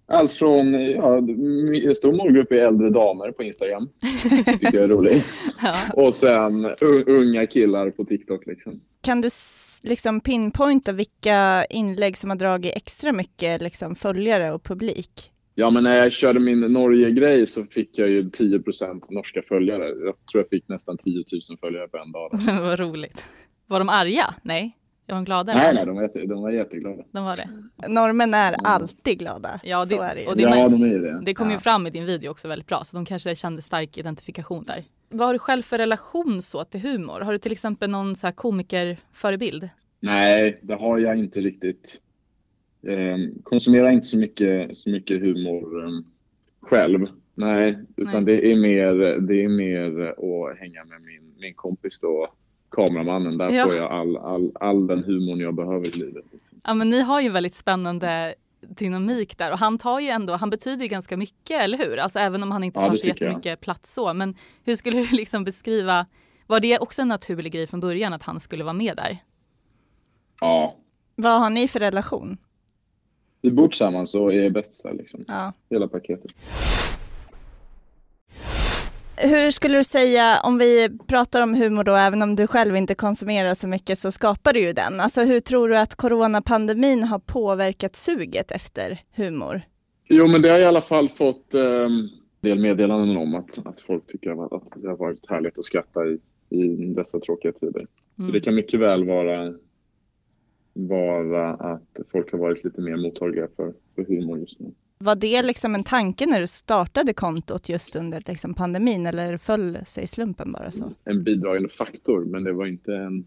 allt 0.07 0.33
från, 0.33 0.73
ja, 0.91 1.19
en 1.89 1.95
stor 1.95 2.13
målgrupp 2.13 2.53
är 2.53 2.57
äldre 2.57 2.91
damer 2.91 3.33
på 3.33 3.43
Instagram. 3.43 3.89
tycker 4.47 4.75
jag 4.75 4.85
är 4.85 4.89
roligt. 4.89 5.25
Ja. 5.63 5.75
Och 6.03 6.15
sen 6.15 6.67
unga 7.07 7.47
killar 7.47 7.91
på 7.91 8.05
TikTok 8.05 8.47
liksom. 8.47 8.81
Kan 9.01 9.21
du 9.21 9.29
liksom 9.83 10.21
pinpointa 10.21 10.93
vilka 10.93 11.65
inlägg 11.65 12.17
som 12.17 12.31
har 12.31 12.37
dragit 12.37 12.77
extra 12.77 13.13
mycket 13.13 13.63
liksom, 13.63 13.95
följare 13.95 14.53
och 14.53 14.63
publik 14.63 15.33
Ja, 15.55 15.71
men 15.71 15.85
när 15.85 15.99
jag 15.99 16.13
körde 16.13 16.41
min 16.41 16.61
Norge-grej 16.61 17.47
så 17.47 17.65
fick 17.65 17.99
jag 17.99 18.11
ju 18.11 18.23
10% 18.23 19.01
norska 19.11 19.43
följare. 19.49 19.89
Jag 19.89 20.27
tror 20.27 20.43
jag 20.43 20.49
fick 20.49 20.69
nästan 20.69 20.99
10 20.99 21.25
000 21.51 21.59
följare 21.61 21.89
på 21.89 21.99
en 21.99 22.13
dag. 22.13 22.31
Vad 22.61 22.79
roligt. 22.81 23.29
Var 23.67 23.79
de 23.79 23.89
arga? 23.89 24.35
Nej. 24.43 24.77
Var 25.07 25.15
de 25.17 25.25
glada? 25.25 25.55
Nej, 25.55 25.75
nej, 25.75 25.87
de 25.87 25.95
var, 25.97 26.03
jätte, 26.03 26.27
de 26.27 26.43
var 26.43 26.51
jätteglada. 26.51 27.03
De 27.13 27.25
var 27.25 27.37
det. 27.37 27.49
Norrmän 27.89 28.35
är 28.35 28.55
alltid 28.65 29.19
glada. 29.19 29.61
Ja, 29.65 29.81
det- 29.81 29.87
så 29.87 30.03
är 30.03 30.15
det 30.15 30.21
ju. 30.23 30.27
och 30.29 30.37
det 30.37 30.43
ja, 30.43 30.69
de 30.69 30.83
är 30.83 30.89
ju 30.89 30.99
det. 30.99 31.21
Det 31.25 31.35
kom 31.35 31.49
ju 31.49 31.53
Ja. 31.55 31.59
fram 31.61 31.87
i 31.87 31.91
din 31.91 32.05
video 32.05 32.31
också 32.31 32.49
väldigt 32.49 32.69
bra 32.69 32.85
så 32.85 32.97
de 32.97 33.05
kanske 33.05 33.35
kände 33.35 33.63
stark 33.63 33.99
identifikation 33.99 34.65
där. 34.65 34.85
Vad 35.09 35.27
har 35.29 35.33
du 35.33 35.39
själv 35.39 35.63
för 35.63 35.79
relation 35.79 36.43
så 36.43 36.65
till 36.65 36.81
humor? 36.81 37.21
Har 37.21 37.33
du 37.33 37.39
till 37.39 37.53
exempel 37.53 37.91
någon 37.91 38.17
så 38.17 38.27
här 38.27 38.33
komikerförebild? 38.35 39.69
Nej, 40.01 40.59
det 40.63 40.75
har 40.75 40.99
jag 40.99 41.17
inte 41.19 41.41
riktigt. 41.41 42.01
Eh, 42.87 43.17
konsumerar 43.43 43.91
inte 43.91 44.07
så 44.07 44.19
mycket, 44.19 44.77
så 44.77 44.91
mycket 44.91 45.21
humor 45.21 45.85
eh, 45.85 45.91
själv. 46.61 47.07
Nej, 47.35 47.79
utan 47.97 48.25
Nej. 48.25 48.37
det 48.37 48.53
är 48.53 48.57
mer, 48.57 48.93
det 49.21 49.45
är 49.45 49.49
mer 49.49 50.09
att 50.11 50.59
hänga 50.59 50.85
med 50.85 51.03
min, 51.03 51.35
min 51.41 51.55
kompis 51.55 52.01
då, 52.01 52.29
kameramannen. 52.73 53.39
Där 53.39 53.51
Ja. 53.51 53.67
får 53.67 53.75
jag 53.75 53.93
all, 53.93 54.17
all, 54.17 54.53
all 54.61 54.87
den 54.87 55.05
humorn 55.05 55.41
jag 55.41 55.55
behöver 55.55 55.87
i 55.87 55.91
livet. 55.91 56.25
Liksom. 56.33 56.61
Ja 56.65 56.75
men 56.75 56.91
ni 56.91 57.01
har 57.01 57.21
ju 57.21 57.29
väldigt 57.29 57.55
spännande 57.55 58.35
dynamik 58.69 59.39
där 59.39 59.53
och 59.53 59.59
han 59.59 59.79
tar 59.79 60.01
ju 60.01 60.09
ändå, 60.09 60.33
han 60.33 60.51
betyder 60.51 60.83
ju 60.83 60.89
ganska 60.89 61.17
mycket, 61.17 61.61
eller 61.63 61.79
hur? 61.79 61.97
Alltså 61.99 62.19
även 62.19 62.43
om 62.43 62.51
han 62.51 62.65
inte 62.65 62.81
Ja, 62.81 62.89
tar 62.89 62.95
så 62.97 63.03
tycker 63.03 63.25
jag. 63.25 63.31
jättemycket 63.31 63.61
plats 63.61 63.95
så. 63.95 64.15
Men 64.15 64.35
hur 64.65 64.75
skulle 64.75 64.97
du 65.03 65.07
liksom 65.17 65.45
beskriva, 65.45 66.07
var 66.47 66.61
det 66.61 66.79
också 66.79 67.03
en 67.03 67.09
naturlig 67.09 67.53
grej 67.53 67.67
från 67.67 67.81
början 67.81 68.13
att 68.13 68.23
han 68.23 68.41
skulle 68.41 68.65
vara 68.65 68.73
med 68.75 68.97
där? 68.97 69.19
Ja, 70.41 70.77
Vad 71.17 71.41
har 71.41 71.51
ni 71.51 71.69
för 71.69 71.81
relation? 71.81 72.37
vi 73.45 73.51
bor 73.51 73.69
tillsammans 73.69 74.15
och 74.15 74.35
är 74.35 74.51
bästisar 74.51 74.93
liksom. 74.95 75.25
Ja. 75.29 75.53
Hela 75.71 75.89
paketet. 75.89 76.33
Hur 79.23 79.51
skulle 79.51 79.77
du 79.79 79.85
säga, 79.85 80.41
om 80.45 80.59
vi 80.59 80.99
pratar 81.07 81.43
om 81.43 81.55
humor 81.55 81.85
då, 81.85 81.93
även 81.95 82.23
om 82.23 82.37
du 82.37 82.47
själv 82.47 82.77
inte 82.77 82.95
konsumerar 82.95 83.55
så 83.55 83.69
mycket 83.69 83.99
så 83.99 84.13
skapar 84.13 84.53
du 84.53 84.61
ju 84.61 84.73
den. 84.73 85.01
Alltså 85.01 85.21
hur 85.23 85.41
tror 85.41 85.69
du 85.69 85.79
att 85.79 85.95
coronapandemin 85.95 87.05
har 87.05 87.19
påverkat 87.19 87.97
suget 87.97 88.51
efter 88.51 89.01
humor? 89.17 89.63
Jo, 90.09 90.27
men 90.27 90.43
det 90.43 90.49
har 90.49 90.59
i 90.59 90.65
alla 90.65 90.83
fall 90.83 91.09
fått 91.09 91.55
en 91.55 92.09
del 92.41 92.59
meddelanden 92.59 93.17
om 93.17 93.35
att, 93.35 93.67
att 93.67 93.81
folk 93.81 94.07
tycker 94.07 94.57
att, 94.57 94.63
det 94.77 94.89
har 94.89 94.97
varit 94.97 95.31
härligt 95.31 95.59
att 95.59 95.65
skratta 95.65 96.01
i, 96.07 96.19
i 96.49 96.67
dessa 96.97 97.21
tråkiga 97.21 97.53
tider. 97.53 97.87
Så 98.17 98.23
Mm. 98.23 98.33
det 98.33 98.41
kan 98.41 98.55
mycket 98.55 98.81
väl 98.81 99.05
vara, 99.05 99.55
vara 100.73 101.51
att 101.55 101.99
folk 102.13 102.33
har 102.33 102.39
varit 102.39 102.65
lite 102.65 102.81
mer 102.81 102.97
mottagliga 102.97 103.49
för, 103.57 103.73
för 103.95 104.05
humor 104.05 104.39
just 104.39 104.61
nu. 104.61 104.73
Var 105.03 105.17
det 105.17 105.43
liksom 105.43 105.75
en 105.75 105.85
tanke 105.85 106.27
när 106.27 106.41
du 106.41 106.47
startade 106.47 107.13
kontot 107.13 107.69
just 107.69 107.97
under 107.97 108.23
liksom 108.27 108.55
pandemin 108.55 109.07
eller 109.07 109.37
föll 109.37 109.79
sig 109.87 110.07
slumpen 110.07 110.53
bara 110.53 110.71
så? 110.71 110.93
En 111.05 111.25
bidragande 111.25 111.69
faktor, 111.69 112.25
men 112.25 112.45
det 112.45 112.53
var 112.53 112.67
inte 112.67 112.95
en, 112.95 113.27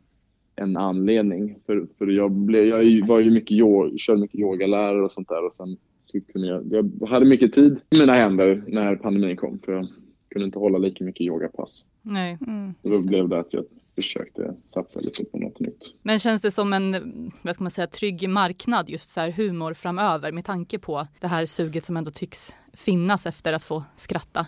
en 0.55 0.77
anledning. 0.77 1.59
För, 1.65 1.87
för 1.97 2.07
jag, 2.07 2.31
blev, 2.31 2.65
jag 2.65 3.07
var 3.07 3.19
ju 3.19 3.31
mycket 3.31 3.57
körde 3.97 4.21
mycket 4.21 4.39
yogalärare 4.39 5.03
och 5.03 5.11
sånt 5.11 5.29
där 5.29 5.45
och 5.45 5.53
sen 5.53 5.77
så 6.03 6.21
kunde 6.21 6.47
jag, 6.47 6.63
jag 6.71 7.07
hade 7.07 7.25
mycket 7.25 7.53
tid 7.53 7.77
i 7.89 7.99
mina 7.99 8.13
händer 8.13 8.63
när 8.67 8.95
pandemin 8.95 9.37
kom 9.37 9.59
för 9.59 9.71
jag 9.71 9.87
kunde 10.29 10.45
inte 10.45 10.59
hålla 10.59 10.77
lika 10.77 11.03
mycket 11.03 11.21
yogapass. 11.21 11.85
Nej. 12.01 12.37
Mm. 12.47 12.73
Och 12.81 12.89
då 12.89 13.07
blev 13.07 13.29
det 13.29 13.39
att 13.39 13.53
jag 13.53 13.65
försökte 13.95 14.53
satsa 14.63 14.99
lite 14.99 15.25
på 15.25 15.37
något 15.37 15.59
nytt. 15.59 15.93
Men 16.01 16.19
känns 16.19 16.41
det 16.41 16.51
som 16.51 16.73
en 16.73 17.31
vad 17.41 17.55
ska 17.55 17.63
man 17.63 17.71
säga, 17.71 17.87
trygg 17.87 18.29
marknad 18.29 18.89
just 18.89 19.09
så 19.09 19.19
här 19.19 19.31
humor 19.31 19.73
framöver 19.73 20.31
med 20.31 20.45
tanke 20.45 20.79
på 20.79 21.07
det 21.19 21.27
här 21.27 21.45
suget 21.45 21.83
som 21.85 21.97
ändå 21.97 22.11
tycks 22.11 22.55
finnas 22.73 23.25
efter 23.25 23.53
att 23.53 23.63
få 23.63 23.83
skratta? 23.95 24.47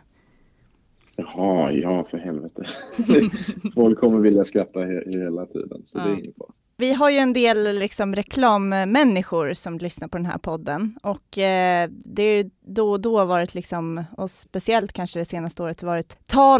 Jaha, 1.16 1.72
ja 1.72 2.04
för 2.12 2.18
helvete. 2.18 2.63
Folk 3.75 4.00
kommer 4.00 4.20
vilja 4.20 4.46
skratta 4.46 4.80
he- 4.80 5.10
hela 5.24 5.46
tiden 5.46 5.82
så 5.86 5.98
det 5.98 6.04
Ja. 6.04 6.10
är 6.16 6.20
inget 6.20 6.36
bra. 6.36 6.48
Vi 6.80 6.94
har 6.94 7.10
ju 7.10 7.18
en 7.18 7.34
del 7.34 7.75
liksom 7.80 8.16
reklammänniskor 8.16 9.54
som 9.54 9.77
lyssnar 9.77 10.08
på 10.08 10.18
den 10.18 10.25
här 10.25 10.38
podden 10.38 11.00
och 11.04 11.38
eh, 11.38 11.89
det 11.92 12.24
är 12.24 12.44
ju 12.44 12.50
då 12.62 12.92
och 12.92 13.00
då 13.01 13.25
varit 13.25 13.54
liksom, 13.56 14.04
och 14.18 14.32
speciellt 14.32 14.94
kanske 14.94 15.20
det 15.20 15.25
senaste 15.25 15.63
året 15.63 15.84
varit 15.84 16.18
tal 16.27 16.60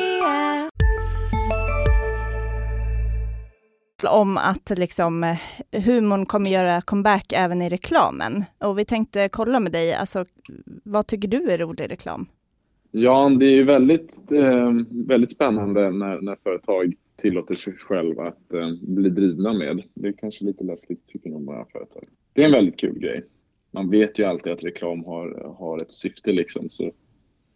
Om 4.07 4.37
att 4.37 4.71
liksom, 4.77 5.23
eh, 5.23 5.37
humorn 5.81 6.25
kommer 6.25 6.49
göra 6.49 6.81
comeback 6.81 7.33
även 7.33 7.61
i 7.61 7.69
reklamen. 7.69 8.43
Och 8.59 8.79
vi 8.79 8.85
tänkte 8.85 9.29
kolla 9.29 9.59
med 9.59 9.71
dig, 9.71 9.93
alltså, 9.93 10.25
vad 10.83 11.07
tycker 11.07 11.27
du 11.27 11.51
är 11.51 11.57
rolig 11.57 11.91
reklam? 11.91 12.27
Ja, 12.91 13.29
det 13.29 13.45
är 13.45 13.55
ju 13.55 13.63
väldigt, 13.63 14.31
eh, 14.31 14.71
väldigt 14.89 15.31
spännande 15.31 15.91
när, 15.91 16.21
när 16.21 16.37
företag 16.43 16.93
tillåter 17.15 17.55
sig 17.55 17.73
själva 17.73 18.27
att 18.27 18.53
eh, 18.53 18.69
bli 18.81 19.09
drivna 19.09 19.53
med. 19.53 19.83
Det 19.93 20.07
är 20.07 20.13
kanske 20.13 20.45
lite 20.45 20.63
läskigt 20.63 21.07
tycker 21.07 21.29
nog 21.29 21.41
många 21.41 21.65
företag. 21.65 22.03
Det 22.33 22.41
är 22.41 22.45
en 22.45 22.51
väldigt 22.51 22.79
kul 22.79 22.99
grej. 22.99 23.25
Man 23.71 23.89
vet 23.89 24.19
ju 24.19 24.23
alltid 24.23 24.51
att 24.51 24.63
reklam 24.63 25.05
har, 25.05 25.55
har 25.59 25.81
ett 25.81 25.91
syfte 25.91 26.31
liksom 26.31 26.69
så, 26.69 26.91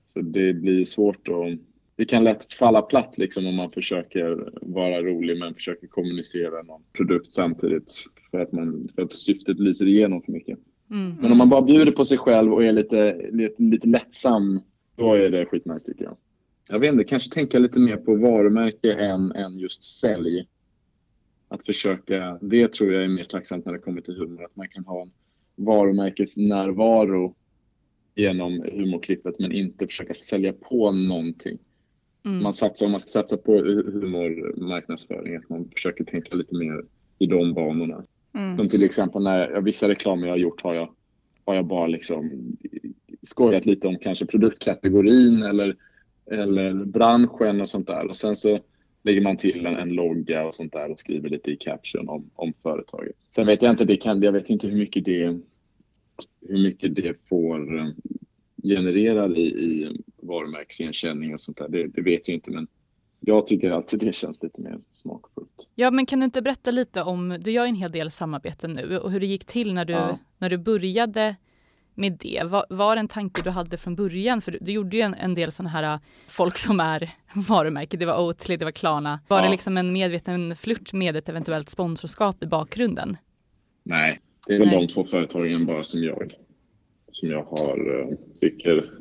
så 0.05 0.21
det 0.21 0.53
blir 0.53 0.85
svårt 0.85 1.27
att 1.27 1.59
det 1.97 2.05
kan 2.05 2.23
lätt 2.23 2.53
falla 2.53 2.81
platt 2.81 3.17
liksom 3.17 3.47
om 3.47 3.55
man 3.55 3.71
försöker 3.71 4.49
vara 4.61 4.99
rolig 4.99 5.39
men 5.39 5.53
försöker 5.53 5.87
kommunicera 5.87 6.61
någon 6.61 6.83
produkt 6.93 7.31
samtidigt 7.31 8.05
för 8.31 8.39
att, 8.39 8.51
man, 8.51 8.89
för 8.95 9.01
att 9.01 9.15
syftet 9.15 9.59
lyser 9.59 9.85
igenom 9.87 10.21
för 10.21 10.31
mycket. 10.31 10.59
Mm. 10.91 11.15
Men 11.21 11.31
om 11.31 11.37
man 11.37 11.49
bara 11.49 11.61
bjuder 11.61 11.91
på 11.91 12.05
sig 12.05 12.17
själv 12.17 12.53
och 12.53 12.63
är 12.63 12.71
lite, 12.71 13.29
lite, 13.31 13.63
lite 13.63 13.87
lättsam, 13.87 14.61
då 14.95 15.13
är 15.13 15.29
det 15.29 15.45
skitnice 15.45 15.85
tycker 15.85 16.03
jag. 16.03 16.17
Jag 16.67 16.79
vet 16.79 16.91
inte, 16.91 17.03
kanske 17.03 17.33
tänka 17.33 17.59
lite 17.59 17.79
mer 17.79 17.97
på 17.97 18.15
varumärke 18.15 18.93
än, 18.93 19.31
än 19.31 19.59
just 19.59 19.83
sälj. 19.83 20.47
Att 21.47 21.65
försöka, 21.65 22.39
det 22.41 22.73
tror 22.73 22.93
jag 22.93 23.03
är 23.03 23.07
mer 23.07 23.23
tacksamt 23.23 23.65
när 23.65 23.73
det 23.73 23.79
kommer 23.79 24.01
till 24.01 24.15
humor, 24.17 24.43
att 24.43 24.55
man 24.55 24.67
kan 24.67 24.85
ha 24.85 25.01
en 25.01 25.11
varumärkesnärvaro 25.55 27.35
genom 28.15 28.65
humorklippet 28.73 29.39
men 29.39 29.51
inte 29.51 29.87
försöka 29.87 30.13
sälja 30.13 30.53
på 30.53 30.91
någonting. 30.91 31.57
Mm. 32.25 32.43
Man 32.43 32.53
satsar, 32.53 32.85
om 32.85 32.91
man 32.91 32.99
ska 32.99 33.09
satsa 33.09 33.37
på 33.37 33.51
humormarknadsföring, 33.57 35.35
att 35.35 35.49
man 35.49 35.69
försöker 35.69 36.03
tänka 36.03 36.35
lite 36.35 36.55
mer 36.55 36.83
i 37.19 37.25
de 37.25 37.53
banorna. 37.53 38.03
Mm. 38.33 38.57
Som 38.57 38.69
till 38.69 38.83
exempel 38.83 39.23
när 39.23 39.49
jag, 39.49 39.61
vissa 39.61 39.89
reklamer 39.89 40.27
jag 40.27 40.33
har 40.33 40.37
gjort 40.37 40.61
har 40.61 40.73
jag, 40.73 40.89
har 41.45 41.55
jag 41.55 41.65
bara 41.65 41.87
liksom 41.87 42.31
skojat 43.21 43.65
lite 43.65 43.87
om 43.87 43.97
kanske 43.97 44.25
produktkategorin 44.25 45.43
eller, 45.43 45.75
eller 46.31 46.73
branschen 46.73 47.61
och 47.61 47.69
sånt 47.69 47.87
där. 47.87 48.07
Och 48.07 48.15
sen 48.15 48.35
så 48.35 48.59
lägger 49.03 49.21
man 49.21 49.37
till 49.37 49.65
en, 49.65 49.75
en 49.75 49.89
logga 49.89 50.45
och 50.45 50.55
sånt 50.55 50.73
där 50.73 50.91
och 50.91 50.99
skriver 50.99 51.29
lite 51.29 51.51
i 51.51 51.55
caption 51.55 52.09
om, 52.09 52.29
om 52.35 52.53
företaget. 52.63 53.15
Sen 53.35 53.47
vet 53.47 53.61
jag 53.61 53.71
inte, 53.71 53.85
det 53.85 53.97
kan, 53.97 54.21
jag 54.21 54.31
vet 54.31 54.49
inte 54.49 54.67
hur 54.67 54.77
mycket 54.77 55.05
det, 55.05 55.39
hur 56.47 56.63
mycket 56.63 56.95
det 56.95 57.27
får 57.29 57.79
eh, 57.79 57.87
genererar 58.67 59.37
i, 59.37 59.41
i 59.41 59.97
varumärkesigenkänning 60.21 61.33
och 61.33 61.41
sånt 61.41 61.57
där. 61.57 61.69
Det, 61.69 61.87
det 61.87 62.01
vet 62.01 62.27
jag 62.27 62.35
inte 62.35 62.51
men 62.51 62.67
jag 63.19 63.47
tycker 63.47 63.71
alltid 63.71 63.99
det 63.99 64.15
känns 64.15 64.43
lite 64.43 64.61
mer 64.61 64.79
smakfullt. 64.91 65.67
Ja, 65.75 65.91
men 65.91 66.05
kan 66.05 66.19
du 66.19 66.25
inte 66.25 66.41
berätta 66.41 66.71
lite 66.71 67.01
om, 67.03 67.37
du 67.41 67.51
gör 67.51 67.65
en 67.65 67.75
hel 67.75 67.91
del 67.91 68.11
samarbeten 68.11 68.73
nu 68.73 68.97
och 68.97 69.11
hur 69.11 69.19
det 69.19 69.25
gick 69.25 69.45
till 69.45 69.73
när 69.73 69.85
du, 69.85 69.93
Ja. 69.93 70.19
när 70.37 70.49
du 70.49 70.57
började 70.57 71.35
med 71.97 72.17
det. 72.21 72.41
Var, 72.45 72.65
var 72.69 72.95
det 72.95 72.99
en 72.99 73.07
tanke 73.07 73.41
du 73.41 73.49
hade 73.49 73.77
från 73.77 73.95
början? 73.95 74.41
För 74.41 74.51
du, 74.51 74.57
du 74.61 74.71
gjorde 74.71 74.97
ju 74.97 75.01
en, 75.01 75.13
en 75.13 75.33
del 75.35 75.51
sådana 75.51 75.69
här 75.69 75.93
äh, 75.93 75.99
folk 76.27 76.57
som 76.57 76.79
är 76.79 77.09
varumärke. 77.47 77.97
Det 77.97 78.05
var 78.05 78.21
Oatly, 78.27 78.57
det 78.57 78.65
var 78.65 78.71
Klarna. 78.71 79.19
Var 79.27 79.41
det 79.41 79.45
Ja. 79.47 79.51
liksom 79.51 79.77
en 79.77 79.93
medveten 79.93 80.55
flört 80.55 80.93
med 80.93 81.15
ett 81.15 81.29
eventuellt 81.29 81.69
sponsorskap 81.69 82.43
i 82.43 82.47
bakgrunden? 82.47 83.17
Nej, 83.83 84.19
det 84.47 84.53
är 84.55 84.59
väl 84.59 84.67
Nej. 84.67 84.79
de 84.81 84.87
två 84.87 85.03
företagen 85.03 85.65
bara 85.65 85.83
som 85.83 86.03
jag, 86.03 86.33
som 87.15 87.29
jag 87.29 87.43
har, 87.43 87.99
eh, 87.99 88.17
tycker 88.39 88.91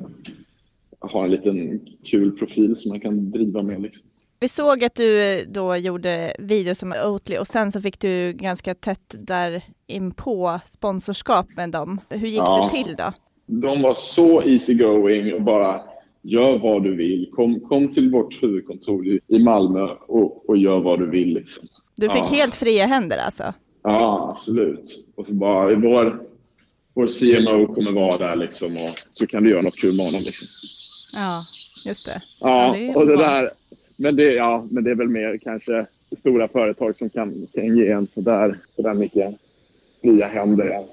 har 0.99 1.25
en 1.25 1.31
liten 1.31 1.79
kul 2.03 2.31
profil 2.31 2.75
som 2.77 2.89
man 2.89 2.99
kan 2.99 3.31
driva 3.31 3.61
med. 3.63 3.81
Liksom. 3.81 4.09
Vi 4.39 4.47
såg 4.47 4.83
att 4.83 4.95
du 4.95 5.43
då 5.45 5.75
gjorde 5.75 6.35
videos 6.39 6.79
som 6.79 6.93
Oatly 7.05 7.37
och 7.37 7.47
sen 7.47 7.71
så 7.71 7.81
fick 7.81 7.99
du 7.99 8.33
ganska 8.33 8.75
tätt 8.75 9.15
där 9.19 9.63
in 9.87 10.11
på 10.11 10.59
sponsorskap 10.67 11.45
med 11.55 11.69
dem. 11.71 11.99
Hur 12.09 12.27
gick 12.27 12.37
Ja. 12.39 12.69
det 12.73 12.83
till 12.83 12.95
då? 12.95 13.13
De 13.45 13.81
var 13.81 13.93
så 13.93 14.43
easy 14.43 14.73
going 14.73 15.33
och 15.33 15.41
bara 15.41 15.81
gör 16.21 16.59
vad 16.59 16.83
du 16.83 16.95
vill. 16.95 17.29
Kom, 17.33 17.59
kom 17.59 17.91
till 17.91 18.11
vårt 18.11 18.43
huvudkontor 18.43 19.07
i, 19.07 19.39
Malmö 19.39 19.87
och, 20.07 20.49
och 20.49 20.57
gör 20.57 20.79
vad 20.79 20.99
du 20.99 21.09
vill. 21.09 21.33
Liksom. 21.33 21.67
Du 21.95 22.09
fick 22.09 22.21
Ja. 22.23 22.35
helt 22.35 22.55
fria 22.55 22.85
händer 22.85 23.17
alltså? 23.17 23.53
Ja, 23.83 24.29
absolut. 24.35 25.05
Och 25.15 25.25
bara, 25.25 25.75
vår, 25.79 26.21
vår 26.95 27.07
CMO 27.07 27.75
kommer 27.75 27.91
vara 27.91 28.17
där 28.17 28.35
liksom 28.35 28.77
och 28.77 28.89
så 29.11 29.27
kan 29.27 29.43
du 29.43 29.49
göra 29.49 29.61
något 29.61 29.75
kul 29.75 29.95
med 29.95 30.05
honom. 30.05 30.21
Liksom. 30.25 30.47
Ja. 31.13 31.41
Just 31.87 32.05
det. 32.05 32.21
Ja, 32.41 32.77
Ja, 32.77 32.87
det 32.87 32.95
och 32.95 33.07
det 33.07 33.17
där. 33.17 33.49
Men 33.97 34.15
det, 34.15 34.33
ja, 34.33 34.67
men 34.71 34.83
det 34.83 34.91
är 34.91 34.95
väl 34.95 35.07
mer 35.07 35.37
kanske 35.43 35.85
stora 36.17 36.47
företag 36.47 36.97
som 36.97 37.09
kan, 37.09 37.47
kan 37.53 37.77
ge 37.77 37.91
en 37.91 38.07
sådär, 38.07 38.59
sådär 38.75 38.93
mycket 38.93 39.35
fria 40.01 40.27
händer. 40.27 40.85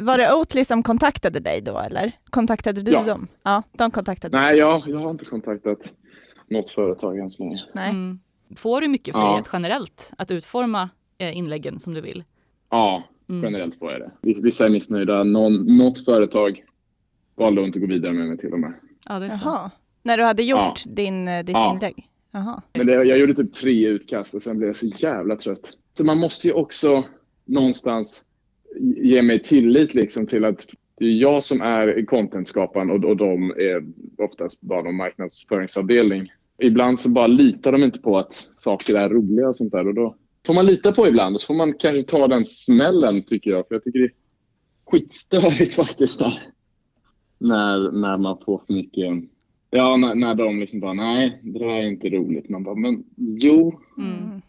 Var 0.00 0.18
det 0.18 0.34
Oatly 0.34 0.64
som 0.64 0.82
kontaktade 0.82 1.40
dig 1.40 1.60
då 1.60 1.78
eller? 1.78 2.12
Kontaktade 2.30 2.82
du 2.82 2.92
Ja. 2.92 3.02
dem? 3.02 3.28
Ja, 3.42 3.62
de 3.72 3.90
kontaktade 3.90 4.36
dig. 4.36 4.40
Nej, 4.46 4.58
jag, 4.58 4.82
jag 4.86 4.98
har 4.98 5.10
inte 5.10 5.24
kontaktat 5.24 5.78
något 6.50 6.70
företag 6.70 7.18
än 7.18 7.30
så 7.30 7.42
länge. 7.42 7.60
Nej. 7.74 7.90
Mm. 7.90 8.20
Får 8.56 8.80
du 8.80 8.88
mycket 8.88 9.14
Ja. 9.14 9.32
frihet 9.32 9.48
generellt 9.52 10.12
att 10.18 10.30
utforma 10.30 10.88
eh, 11.18 11.36
inläggen 11.36 11.78
som 11.78 11.94
du 11.94 12.00
vill? 12.00 12.24
Ja. 12.70 13.02
Generellt 13.42 13.78
får 13.78 13.92
jag 13.92 14.00
det. 14.00 14.40
Vissa 14.40 14.64
är 14.64 14.68
missnöjda. 14.68 15.24
Någon, 15.24 15.76
något 15.78 16.04
företag 16.04 16.64
valde 17.36 17.60
att 17.60 17.66
inte 17.66 17.78
gå 17.78 17.86
vidare 17.86 18.12
med 18.12 18.28
mig 18.28 18.38
till 18.38 18.52
och 18.52 18.60
med. 18.60 18.72
Ja, 19.08 19.18
det 19.18 19.26
är 19.26 19.30
så. 19.30 19.44
Jaha. 19.44 19.70
När 20.02 20.16
du 20.16 20.22
hade 20.24 20.42
gjort 20.42 20.58
Ja. 20.86 20.92
din, 20.92 21.28
eh, 21.28 21.38
ditt 21.44 21.54
Ja. 21.54 21.72
inlägg? 21.74 22.08
Jaha. 22.32 22.62
Men 22.74 22.86
det, 22.86 22.92
jag 22.92 23.18
gjorde 23.18 23.34
typ 23.34 23.52
tre 23.52 23.86
utkast 23.88 24.34
och 24.34 24.42
sen 24.42 24.58
blev 24.58 24.68
jag 24.68 24.76
så 24.76 24.86
jävla 24.86 25.36
trött. 25.36 25.72
Så 25.96 26.04
man 26.04 26.18
måste 26.18 26.46
ju 26.46 26.52
också 26.52 27.04
någonstans 27.44 28.24
ge 28.96 29.22
mig 29.22 29.42
tillit 29.42 29.94
liksom 29.94 30.26
till 30.26 30.44
att 30.44 30.66
det 30.98 31.04
är 31.04 31.10
jag 31.20 31.44
som 31.44 31.60
är 31.62 32.06
contentskaparen 32.06 32.90
och, 32.90 33.04
och 33.04 33.16
de 33.16 33.50
är 33.50 33.84
oftast 34.24 34.60
bara 34.60 34.82
någon 34.82 34.96
marknadsföringsavdelning. 34.96 36.32
Ibland 36.58 37.00
så 37.00 37.08
bara 37.08 37.26
litar 37.26 37.72
de 37.72 37.82
inte 37.84 37.98
på 37.98 38.18
att 38.18 38.48
saker 38.56 38.94
är 38.94 39.08
roliga 39.08 39.48
och 39.48 39.56
sånt 39.56 39.72
där 39.72 39.88
och 39.88 39.94
då 39.94 40.16
får 40.46 40.54
man 40.54 40.66
lita 40.66 40.92
på 40.92 41.08
ibland 41.08 41.34
och 41.34 41.40
så 41.40 41.46
får 41.46 41.54
man 41.54 41.72
kanske 41.72 42.02
ta 42.02 42.28
den 42.28 42.44
smällen 42.44 43.22
tycker 43.22 43.50
jag. 43.50 43.68
För 43.68 43.74
jag 43.74 43.84
tycker 43.84 43.98
det 43.98 44.04
är 44.04 44.12
skitstörigt 44.90 45.74
faktiskt 45.82 46.18
där. 46.18 46.42
När, 47.38 47.92
när 47.92 48.18
man 48.18 48.38
får 48.44 48.62
för 48.66 48.74
mycket 48.74 49.28
Ja, 49.74 49.96
när, 49.96 50.14
när 50.14 50.34
de 50.34 50.60
liksom 50.60 50.80
bara, 50.80 50.92
nej, 50.92 51.40
det 51.42 51.58
där 51.58 51.68
är 51.68 51.82
inte 51.82 52.08
roligt. 52.08 52.48
Man 52.48 52.62
bara, 52.62 52.74
men 52.74 53.04
jo. 53.16 53.80
Mm. 53.98 54.42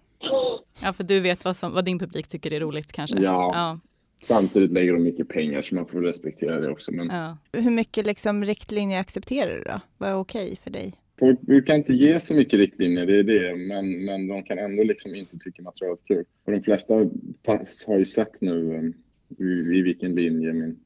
Ja, 0.84 0.94
för 0.94 1.04
du 1.04 1.20
vet 1.20 1.46
vad, 1.46 1.56
som, 1.56 1.72
vad 1.72 1.86
din 1.86 2.00
publik 2.00 2.28
tycker 2.28 2.54
är 2.54 2.60
roligt 2.60 2.92
kanske? 2.92 3.20
Ja. 3.20 3.52
Ja. 3.54 3.80
Samtidigt 4.28 4.72
lägger 4.72 4.94
de 4.94 5.04
mycket 5.04 5.30
pengar 5.30 5.62
så 5.62 5.76
man 5.76 5.86
får 5.86 6.02
respektera 6.02 6.60
det 6.60 6.72
också. 6.72 6.92
Men 6.92 7.08
ja. 7.08 7.38
Hur 7.52 7.72
mycket 7.72 8.06
liksom 8.06 8.46
riktlinjer 8.46 9.00
accepterar 9.00 9.56
du 9.56 9.64
då? 9.64 9.80
Vad 9.98 10.10
är 10.10 10.16
okej 10.16 10.60
för 10.64 10.72
dig? 10.72 10.94
Folk 11.20 11.42
brukar 11.42 11.76
inte 11.76 11.94
ge 11.94 12.20
så 12.20 12.36
mycket 12.36 12.60
riktlinjer, 12.60 13.06
det 13.06 13.20
är 13.20 13.24
det. 13.24 13.56
Men, 13.56 14.06
men 14.06 14.28
de 14.28 14.44
kan 14.44 14.58
ändå 14.58 14.84
liksom 14.84 15.16
inte 15.16 15.38
tycka 15.38 15.62
materialet 15.62 16.00
är 16.02 16.16
kul. 16.16 16.26
Och 16.46 16.52
de 16.52 16.62
flesta 16.64 17.10
pass 17.44 17.86
har 17.88 17.98
ju 17.98 18.06
sett 18.06 18.42
nu 18.42 18.76
um, 18.78 18.94
i, 19.38 19.78
i 19.78 19.82
vilken 19.82 20.16
linje, 20.16 20.54
min, 20.54 20.80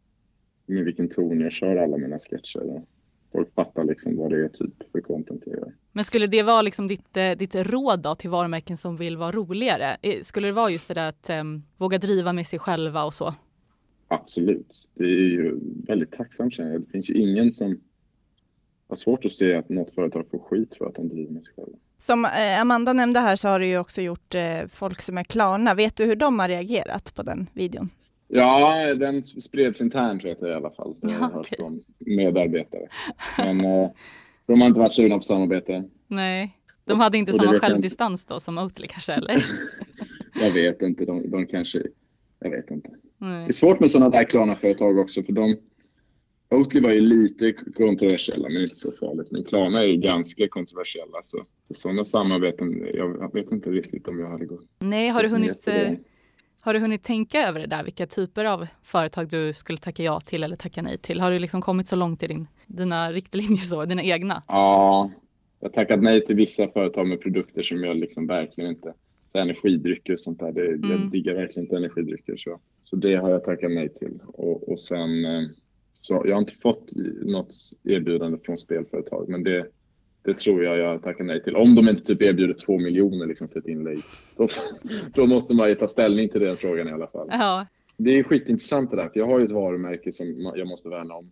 med 0.65 0.85
vilken 0.85 1.09
ton 1.09 1.41
jag 1.41 1.51
kör 1.51 1.75
alla 1.75 1.97
mina 1.97 2.19
sketcher. 2.19 2.61
Och 2.61 2.87
Folk 3.31 3.53
fattar 3.53 3.83
liksom 3.83 4.15
vad 4.17 4.29
det 4.29 4.45
är 4.45 4.49
typ 4.49 4.91
för 4.91 5.01
content 5.01 5.43
jag 5.45 5.55
gör. 5.55 5.73
Men 5.91 6.03
skulle 6.03 6.27
det 6.27 6.43
vara 6.43 6.61
liksom 6.61 6.87
ditt, 6.87 7.17
eh, 7.17 7.31
ditt 7.31 7.55
råd 7.55 8.01
då 8.01 8.15
till 8.15 8.29
varumärken 8.29 8.77
som 8.77 8.95
vill 8.95 9.17
vara 9.17 9.31
roligare? 9.31 9.97
Eh, 10.01 10.21
Skulle 10.21 10.47
det 10.47 10.51
vara 10.51 10.69
just 10.69 10.87
det 10.87 10.93
där 10.93 11.09
att 11.09 11.29
em, 11.29 11.63
våga 11.77 11.97
driva 11.97 12.33
med 12.33 12.47
sig 12.47 12.59
själva 12.59 13.03
och 13.03 13.13
så? 13.13 13.33
Absolut. 14.07 14.89
Det 14.93 15.03
är 15.03 15.07
ju 15.07 15.59
väldigt 15.87 16.11
tacksamt 16.11 16.53
känner 16.53 16.71
jag. 16.71 16.81
Det 16.81 16.87
finns 16.87 17.09
ju 17.09 17.13
ingen 17.13 17.53
som 17.53 17.81
har 18.89 18.95
svårt 18.95 19.25
att 19.25 19.33
se 19.33 19.55
att 19.55 19.69
något 19.69 19.91
företag 19.95 20.25
får 20.31 20.39
skit 20.39 20.75
för 20.75 20.85
att 20.85 20.95
de 20.95 21.09
driver 21.09 21.31
med 21.33 21.43
sig 21.45 21.53
själva. 21.55 21.77
Som 21.97 22.25
eh, 22.25 22.61
Amanda 22.61 22.93
nämnde 22.93 23.19
här 23.19 23.35
så 23.35 23.47
har 23.47 23.59
du 23.59 23.67
ju 23.67 23.77
också 23.79 24.01
gjort 24.01 24.35
eh, 24.35 24.67
folk 24.73 25.01
som 25.01 25.17
är 25.17 25.23
Klarna. 25.23 25.73
Vet 25.73 25.95
du 25.95 26.05
hur 26.05 26.15
de 26.15 26.39
har 26.39 26.47
reagerat 26.47 27.15
på 27.15 27.23
den 27.23 27.47
videon? 27.53 27.89
Ja, 28.27 28.93
den 28.95 29.23
spreds 29.23 29.81
internt 29.81 30.25
vet 30.25 30.37
jag 30.41 30.49
i 30.49 30.53
alla 30.53 30.69
fall. 30.71 30.95
Det 31.01 31.07
har 31.07 31.13
jag 31.13 31.21
Ja, 31.31 31.35
hört 31.37 31.55
från 31.57 31.83
medarbetare. 31.99 32.87
Men 33.37 33.65
eh, 33.65 33.89
de 34.45 34.61
har 34.61 34.67
inte 34.67 34.79
varit 34.79 34.93
sugna 34.93 35.15
på 35.17 35.23
samarbete. 35.23 35.83
Nej, 36.07 36.57
de 36.85 36.99
hade 36.99 37.17
inte 37.17 37.31
Och 37.31 37.37
det 37.37 37.43
samma 37.43 37.53
jag 37.53 37.55
inte. 37.57 37.67
självdistans 37.67 38.25
då 38.25 38.39
som 38.39 38.57
Oatly 38.57 38.87
kanske 38.87 39.13
eller? 39.13 39.45
Jag 40.41 40.51
vet 40.51 40.81
inte. 40.81 41.05
De, 41.05 41.29
de 41.31 41.47
kanske... 41.47 41.81
Jag 42.39 42.49
vet 42.49 42.71
inte. 42.71 42.89
Det 42.89 43.25
Nej. 43.25 43.47
är 43.47 43.53
svårt 43.53 43.79
med 43.79 43.91
sådana 43.91 44.09
där 44.09 44.23
Klarna-företag 44.23 44.97
också 44.99 45.23
för 45.23 45.33
de... 45.33 45.57
Oatly 46.49 46.81
var 46.81 46.91
ju 46.91 47.01
lite 47.01 47.53
kontroversiella 47.53 48.49
men 48.49 48.61
inte 48.61 48.75
så 48.75 48.91
farligt. 48.91 49.31
Men 49.31 49.43
Klarna 49.43 49.83
är 49.83 49.87
ju 49.87 49.97
ganska 49.97 50.47
kontroversiella. 50.47 51.19
Så, 51.23 51.45
så 51.67 51.73
sådana 51.73 52.05
samarbeten, 52.05 52.87
jag, 52.93 53.17
jag 53.19 53.33
vet 53.33 53.51
inte 53.51 53.69
riktigt 53.69 54.07
om 54.07 54.19
jag 54.19 54.29
hade 54.29 54.45
gått 54.45 54.65
Nej, 54.79 55.09
har 55.09 55.23
du 55.23 55.29
hunnit 55.29 55.67
eh, 55.67 55.91
Har 56.61 56.73
du 56.73 56.79
hunnit 56.79 57.03
tänka 57.03 57.47
över 57.47 57.59
det 57.59 57.67
där, 57.67 57.83
vilka 57.83 58.07
typer 58.07 58.45
av 58.45 58.67
företag 58.83 59.29
du 59.29 59.53
skulle 59.53 59.77
tacka 59.77 60.03
ja 60.03 60.19
till 60.19 60.43
eller 60.43 60.55
tacka 60.55 60.81
nej 60.81 60.97
till? 60.97 61.19
Har 61.19 61.31
du 61.31 61.39
liksom 61.39 61.61
kommit 61.61 61.87
så 61.87 61.95
långt 61.95 62.23
i 62.23 62.27
din, 62.27 62.47
dina 62.67 63.11
riktlinjer 63.11 63.61
så, 63.61 63.85
dina 63.85 64.03
egna? 64.03 64.43
Ja, 64.47 65.11
jag 65.59 65.67
har 65.69 65.73
tackat 65.73 66.03
nej 66.03 66.25
till 66.25 66.35
vissa 66.35 66.67
företag 66.67 67.07
med 67.07 67.21
produkter 67.21 67.61
som 67.63 67.83
jag 67.83 67.97
liksom 67.97 68.27
verkligen 68.27 68.69
inte... 68.69 68.93
Så 69.31 69.37
energidrycker 69.37 70.13
och 70.13 70.19
sånt 70.19 70.39
där. 70.39 70.51
Det, 70.51 70.65
Jag 70.65 70.91
Mm. 70.91 71.09
diggar 71.09 71.33
verkligen 71.33 71.65
inte 71.65 71.75
energidrycker. 71.75 72.37
Så, 72.37 72.59
så 72.83 72.95
det 72.95 73.15
har 73.15 73.31
jag 73.31 73.43
tackat 73.43 73.71
nej 73.71 73.89
till. 73.89 74.19
Och, 74.27 74.71
och 74.71 74.79
sen... 74.79 75.25
Så 76.03 76.21
jag 76.25 76.35
har 76.35 76.39
inte 76.39 76.55
fått 76.55 76.91
något 77.21 77.53
erbjudande 77.83 78.37
från 78.45 78.57
spelföretag, 78.57 79.29
men 79.29 79.43
det, 79.43 79.67
det 80.21 80.37
tror 80.37 80.63
jag 80.63 80.77
jag 80.77 81.03
tackar 81.03 81.23
nej 81.23 81.43
till. 81.43 81.55
Om 81.55 81.75
de 81.75 81.89
inte 81.89 82.03
typ 82.03 82.21
erbjuder 82.21 82.53
två 82.53 82.77
miljoner 82.77 83.25
liksom 83.25 83.47
för 83.47 83.59
ett 83.59 83.67
inlägg. 83.67 83.99
Då, 84.35 84.47
då 85.13 85.25
måste 85.25 85.55
man 85.55 85.69
ju 85.69 85.75
ta 85.75 85.87
ställning 85.87 86.29
till 86.29 86.41
den 86.41 86.57
frågan 86.57 86.87
i 86.87 86.91
alla 86.91 87.07
fall. 87.07 87.27
Ja, 87.31 87.67
Det 87.97 88.19
är 88.19 88.23
skitintressant 88.23 88.91
det 88.91 88.97
där, 88.97 89.09
för 89.09 89.19
jag 89.19 89.25
har 89.25 89.39
ju 89.39 89.45
ett 89.45 89.51
varumärke 89.51 90.11
som 90.13 90.51
jag 90.55 90.67
måste 90.67 90.89
värna 90.89 91.15
om. 91.15 91.31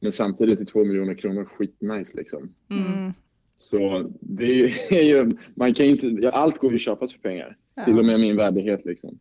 Men 0.00 0.12
samtidigt 0.12 0.60
är 0.60 0.64
två 0.64 0.84
miljoner 0.84 1.14
kronor 1.14 1.44
skitnice 1.44 2.16
liksom. 2.16 2.54
mm. 2.70 3.12
Så 3.60 4.10
det 4.20 4.44
är 4.90 5.02
ju, 5.02 5.30
man 5.54 5.74
kan 5.74 5.86
inte, 5.86 6.30
allt 6.30 6.58
går 6.58 6.70
ju 6.70 6.76
att 6.76 6.82
köpas 6.82 7.12
för 7.12 7.20
pengar. 7.20 7.56
Ja. 7.74 7.84
Till 7.84 7.98
och 7.98 8.04
med 8.04 8.20
min 8.20 8.36
värdighet 8.36 8.84
liksom. 8.84 9.18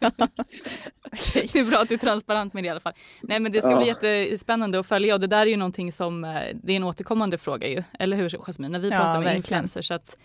Okej. 1.20 1.50
det 1.52 1.58
är 1.58 1.64
bra 1.64 1.78
att 1.78 1.88
du 1.88 1.94
är 1.94 1.98
transparent 1.98 2.54
med 2.54 2.64
det 2.64 2.66
i 2.66 2.70
alla 2.70 2.80
fall. 2.80 2.92
Nej 3.22 3.40
men 3.40 3.52
det 3.52 3.60
ska 3.60 3.76
bli 3.76 3.88
Ja. 3.88 3.94
jättespännande 4.02 4.78
att 4.78 4.86
följa 4.86 5.14
och 5.14 5.20
det 5.20 5.26
där 5.26 5.40
är 5.40 5.46
ju 5.46 5.56
någonting 5.56 5.92
som, 5.92 6.24
eh, 6.24 6.30
det 6.62 6.72
är 6.72 6.76
en 6.76 6.84
återkommande 6.84 7.38
fråga 7.38 7.68
ju, 7.68 7.82
eller 7.98 8.16
hur 8.16 8.28
Jasmine? 8.28 8.72
När 8.72 8.78
vi 8.78 8.88
Ja, 8.90 8.96
pratar 8.96 9.12
med 9.12 9.22
verkligen. 9.22 9.36
influencers. 9.38 9.88
Så 9.88 9.94
att, 9.94 10.18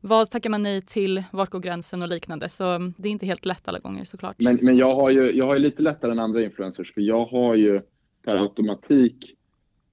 vad 0.00 0.30
tackar 0.30 0.50
man 0.50 0.62
nej 0.62 0.80
till, 0.80 1.22
vart 1.30 1.50
går 1.50 1.60
gränsen 1.60 2.02
och 2.02 2.08
liknande. 2.08 2.48
Så 2.48 2.64
mm, 2.70 2.94
det 2.96 3.08
är 3.08 3.12
inte 3.12 3.26
helt 3.26 3.44
lätt 3.46 3.68
alla 3.68 3.78
gånger 3.78 4.04
såklart. 4.04 4.36
Men, 4.38 4.58
men 4.62 4.76
jag, 4.76 4.94
har 4.94 5.10
ju, 5.10 5.36
jag 5.36 5.46
har 5.46 5.54
ju 5.54 5.58
lite 5.60 5.82
lättare 5.82 6.12
än 6.12 6.18
andra 6.18 6.42
influencers 6.42 6.94
för 6.94 7.00
jag 7.00 7.24
har 7.26 7.54
ju 7.54 7.80
per 8.24 8.36
automatik, 8.36 9.34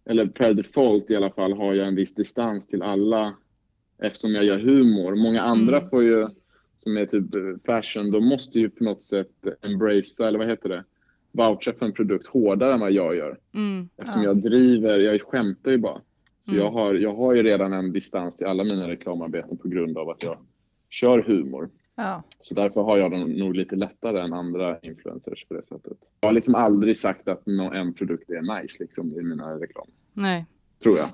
eller 0.09 0.25
per 0.25 0.53
default 0.53 1.09
i 1.11 1.15
alla 1.15 1.29
fall, 1.31 1.53
har 1.53 1.73
jag 1.73 1.87
en 1.87 1.95
viss 1.95 2.13
distans 2.15 2.67
till 2.67 2.81
alla 2.81 3.33
eftersom 4.01 4.33
jag 4.35 4.43
gör 4.45 4.59
humor. 4.59 5.15
Många 5.15 5.41
andra 5.41 5.77
Mm. 5.77 5.89
får 5.89 6.03
ju, 6.03 6.27
som 6.79 6.97
är 6.97 7.05
typ 7.05 7.35
eh, 7.35 7.41
fashion, 7.65 8.11
de 8.11 8.25
måste 8.25 8.59
ju 8.59 8.69
på 8.69 8.83
något 8.83 9.03
sätt 9.03 9.31
embracea, 9.61 10.27
eller 10.27 10.39
vad 10.39 10.47
heter 10.47 10.69
det, 10.69 10.83
voucha 11.31 11.73
för 11.73 11.85
en 11.85 11.93
produkt 11.93 12.27
hårdare 12.27 12.73
än 12.73 12.79
vad 12.79 12.91
jag 12.91 13.15
gör. 13.15 13.37
Mm. 13.53 13.89
Eftersom 13.97 14.21
Ja. 14.23 14.29
jag 14.29 14.37
driver, 14.37 14.99
jag 14.99 15.21
skämtar 15.21 15.71
ju 15.71 15.77
bara. 15.77 16.01
Så 16.45 16.51
Mm. 16.51 16.63
jag, 16.63 16.71
har, 16.71 16.93
jag 16.93 17.15
har 17.15 17.33
ju 17.33 17.43
redan 17.43 17.73
en 17.73 17.91
distans 17.91 18.37
till 18.37 18.45
alla 18.47 18.63
mina 18.63 18.87
reklamarbeten 18.87 19.57
på 19.57 19.67
grund 19.67 19.97
av 19.97 20.09
att 20.09 20.23
jag 20.23 20.37
kör 20.89 21.19
humor. 21.21 21.69
Ja. 21.95 22.23
Så 22.39 22.53
därför 22.53 22.81
har 22.81 22.97
jag 22.97 23.11
den 23.11 23.21
nog 23.31 23.55
lite 23.55 23.75
lättare 23.75 24.19
än 24.19 24.33
andra 24.33 24.79
influencers 24.79 25.45
på 25.47 25.53
det 25.53 25.65
sättet. 25.65 25.97
Jag 26.21 26.29
har 26.29 26.33
liksom 26.33 26.55
aldrig 26.55 26.97
sagt 26.97 27.27
att 27.27 27.47
en 27.47 27.93
produkt 27.93 28.29
är 28.29 28.61
nice 28.61 28.83
liksom 28.83 29.19
i 29.19 29.21
mina 29.23 29.53
reklam. 29.59 29.87
Nej. 30.13 30.45
Tror 30.83 30.97
jag. 30.97 31.09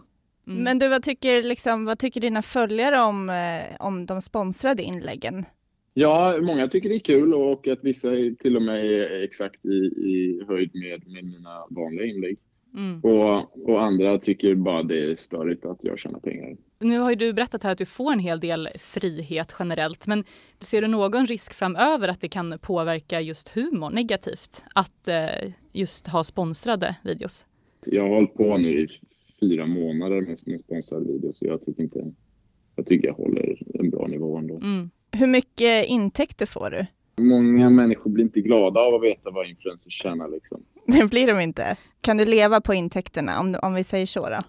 Mm. 0.48 0.64
Men 0.64 0.80
du, 0.80 0.88
vad 0.88 1.04
tycker, 1.04 1.44
liksom, 1.44 1.86
vad 1.86 2.00
tycker 2.00 2.22
dina 2.22 2.42
följare 2.42 3.00
om, 3.00 3.30
eh, 3.30 3.76
om 3.80 4.06
de 4.06 4.22
sponsrade 4.22 4.84
inläggen? 4.84 5.46
Ja, 5.94 6.38
många 6.42 6.68
tycker 6.68 6.90
det 6.90 6.96
är 6.96 7.00
kul 7.00 7.34
och 7.34 7.68
att 7.68 7.80
vissa 7.84 8.12
är 8.12 8.36
till 8.36 8.56
och 8.56 8.62
med 8.62 8.86
är 8.86 9.24
exakt 9.24 9.66
i, 9.66 9.78
i 9.86 10.44
höjd 10.48 10.72
med, 10.74 11.08
med 11.08 11.24
mina 11.24 11.66
vanliga 11.70 12.06
inlägg. 12.06 12.38
Mm. 12.76 13.00
Och, 13.00 13.70
och 13.70 13.84
andra 13.84 14.20
tycker 14.20 14.56
bara 14.56 14.84
det 14.84 15.04
är 15.04 15.16
störigt 15.16 15.66
att 15.66 15.84
jag 15.84 16.00
tjänar 16.00 16.20
pengar. 16.20 16.58
Nu 16.80 17.00
har 17.00 17.10
ju 17.10 17.16
du 17.16 17.34
berättat 17.34 17.64
här 17.64 17.72
att 17.72 17.78
du 17.78 17.86
får 17.86 18.12
en 18.12 18.20
hel 18.20 18.40
del 18.40 18.70
frihet 18.80 19.56
generellt, 19.60 20.08
men 20.08 20.24
ser 20.60 20.82
du 20.82 20.88
någon 20.88 21.26
risk 21.26 21.54
framöver 21.54 22.08
att 22.08 22.22
det 22.22 22.30
kan 22.30 22.60
påverka 22.62 23.22
just 23.22 23.50
humor 23.50 23.90
negativt? 23.90 24.64
Att 24.76 25.08
eh, 25.08 25.52
just 25.72 26.08
ha 26.08 26.24
sponsrade 26.24 26.96
videos? 27.04 27.46
Jag 27.86 28.04
har 28.04 28.10
hållit 28.10 28.34
på 28.34 28.58
nu 28.58 28.80
i 28.80 28.88
fyra 29.50 29.66
månader 29.66 30.22
med, 30.22 30.38
med 30.46 30.60
sponsrade 30.60 31.06
videos 31.06 31.38
så 31.38 31.46
jag 31.46 31.62
tycker 31.62 31.84
inte 31.84 32.12
jag 32.76 32.86
tycker 32.86 33.08
jag 33.08 33.14
håller 33.14 33.58
en 33.80 33.90
bra 33.90 34.08
nivå 34.08 34.38
ändå. 34.38 34.56
Mm. 34.56 34.90
Hur 35.12 35.28
mycket 35.28 35.86
intäkter 35.88 36.46
får 36.46 36.70
du? 36.70 36.86
Många 37.24 37.70
människor 37.70 38.12
blir 38.12 38.24
inte 38.24 38.42
glada 38.42 38.80
av 38.80 38.96
att 38.96 39.04
veta 39.04 39.30
vad 39.32 39.48
influencers 39.48 39.94
tjänar 39.94 40.30
liksom. 40.30 40.64
Det 40.86 41.10
blir 41.10 41.28
de 41.28 41.40
inte. 41.40 41.78
Kan 42.02 42.18
du 42.18 42.26
leva 42.26 42.62
på 42.62 42.74
intäkterna 42.74 43.40
om, 43.40 43.56
om 43.62 43.74
vi 43.74 43.84
säger 43.84 44.06
så 44.06 44.30
då? 44.30 44.40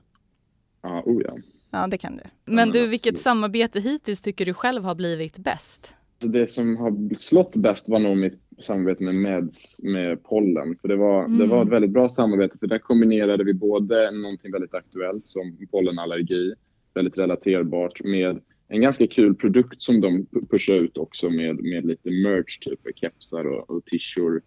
Ja, 0.82 1.02
oh 1.06 1.22
ja. 1.24 1.36
Ja, 1.70 1.86
det 1.86 1.98
kan 1.98 2.16
du. 2.16 2.22
Men 2.44 2.54
men 2.54 2.70
du, 2.70 2.86
vilket 2.86 3.10
absolut. 3.10 3.20
samarbete 3.20 3.80
hittills 3.80 4.20
tycker 4.20 4.46
du 4.46 4.54
själv 4.54 4.84
har 4.84 4.94
blivit 4.94 5.38
bäst? 5.38 5.94
Det 6.18 6.50
som 6.50 6.76
har 6.76 7.14
slått 7.14 7.56
bäst 7.56 7.88
var 7.88 7.98
nog 7.98 8.16
mitt 8.16 8.45
samarbete 8.58 9.04
med 9.04 9.14
Meds 9.14 9.82
med 9.82 10.22
pollen. 10.24 10.76
För 10.80 10.88
det 10.88 10.96
var, 10.96 11.24
Mm. 11.24 11.38
det 11.38 11.46
var 11.46 11.62
ett 11.62 11.68
väldigt 11.68 11.90
bra 11.90 12.08
samarbete 12.08 12.58
för 12.58 12.66
där 12.66 12.78
kombinerade 12.78 13.44
vi 13.44 13.54
både 13.54 14.10
någonting 14.10 14.52
väldigt 14.52 14.74
aktuellt 14.74 15.26
som 15.28 15.56
pollenallergi, 15.70 16.54
väldigt 16.94 17.18
relaterbart 17.18 18.04
med 18.04 18.40
en 18.68 18.80
ganska 18.80 19.06
kul 19.06 19.34
produkt 19.34 19.82
som 19.82 20.00
de 20.00 20.26
pu- 20.26 20.48
pushar 20.50 20.74
ut 20.74 20.98
också 20.98 21.30
med, 21.30 21.62
med 21.62 21.84
lite 21.86 22.10
merch, 22.10 22.58
typ 22.58 22.80
kepsar 22.94 23.44
och, 23.44 23.70
och 23.70 23.84
t-shirts. 23.84 24.46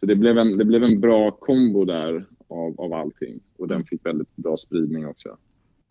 Så 0.00 0.06
det 0.06 0.14
blev, 0.16 0.38
en, 0.38 0.58
det 0.58 0.64
blev 0.64 0.84
en 0.84 1.00
bra 1.00 1.30
kombo 1.30 1.84
där 1.84 2.24
av, 2.48 2.80
av 2.80 2.92
allting 2.92 3.40
och 3.58 3.68
den 3.68 3.84
fick 3.84 4.06
väldigt 4.06 4.36
bra 4.36 4.56
spridning 4.56 5.06
också. 5.06 5.36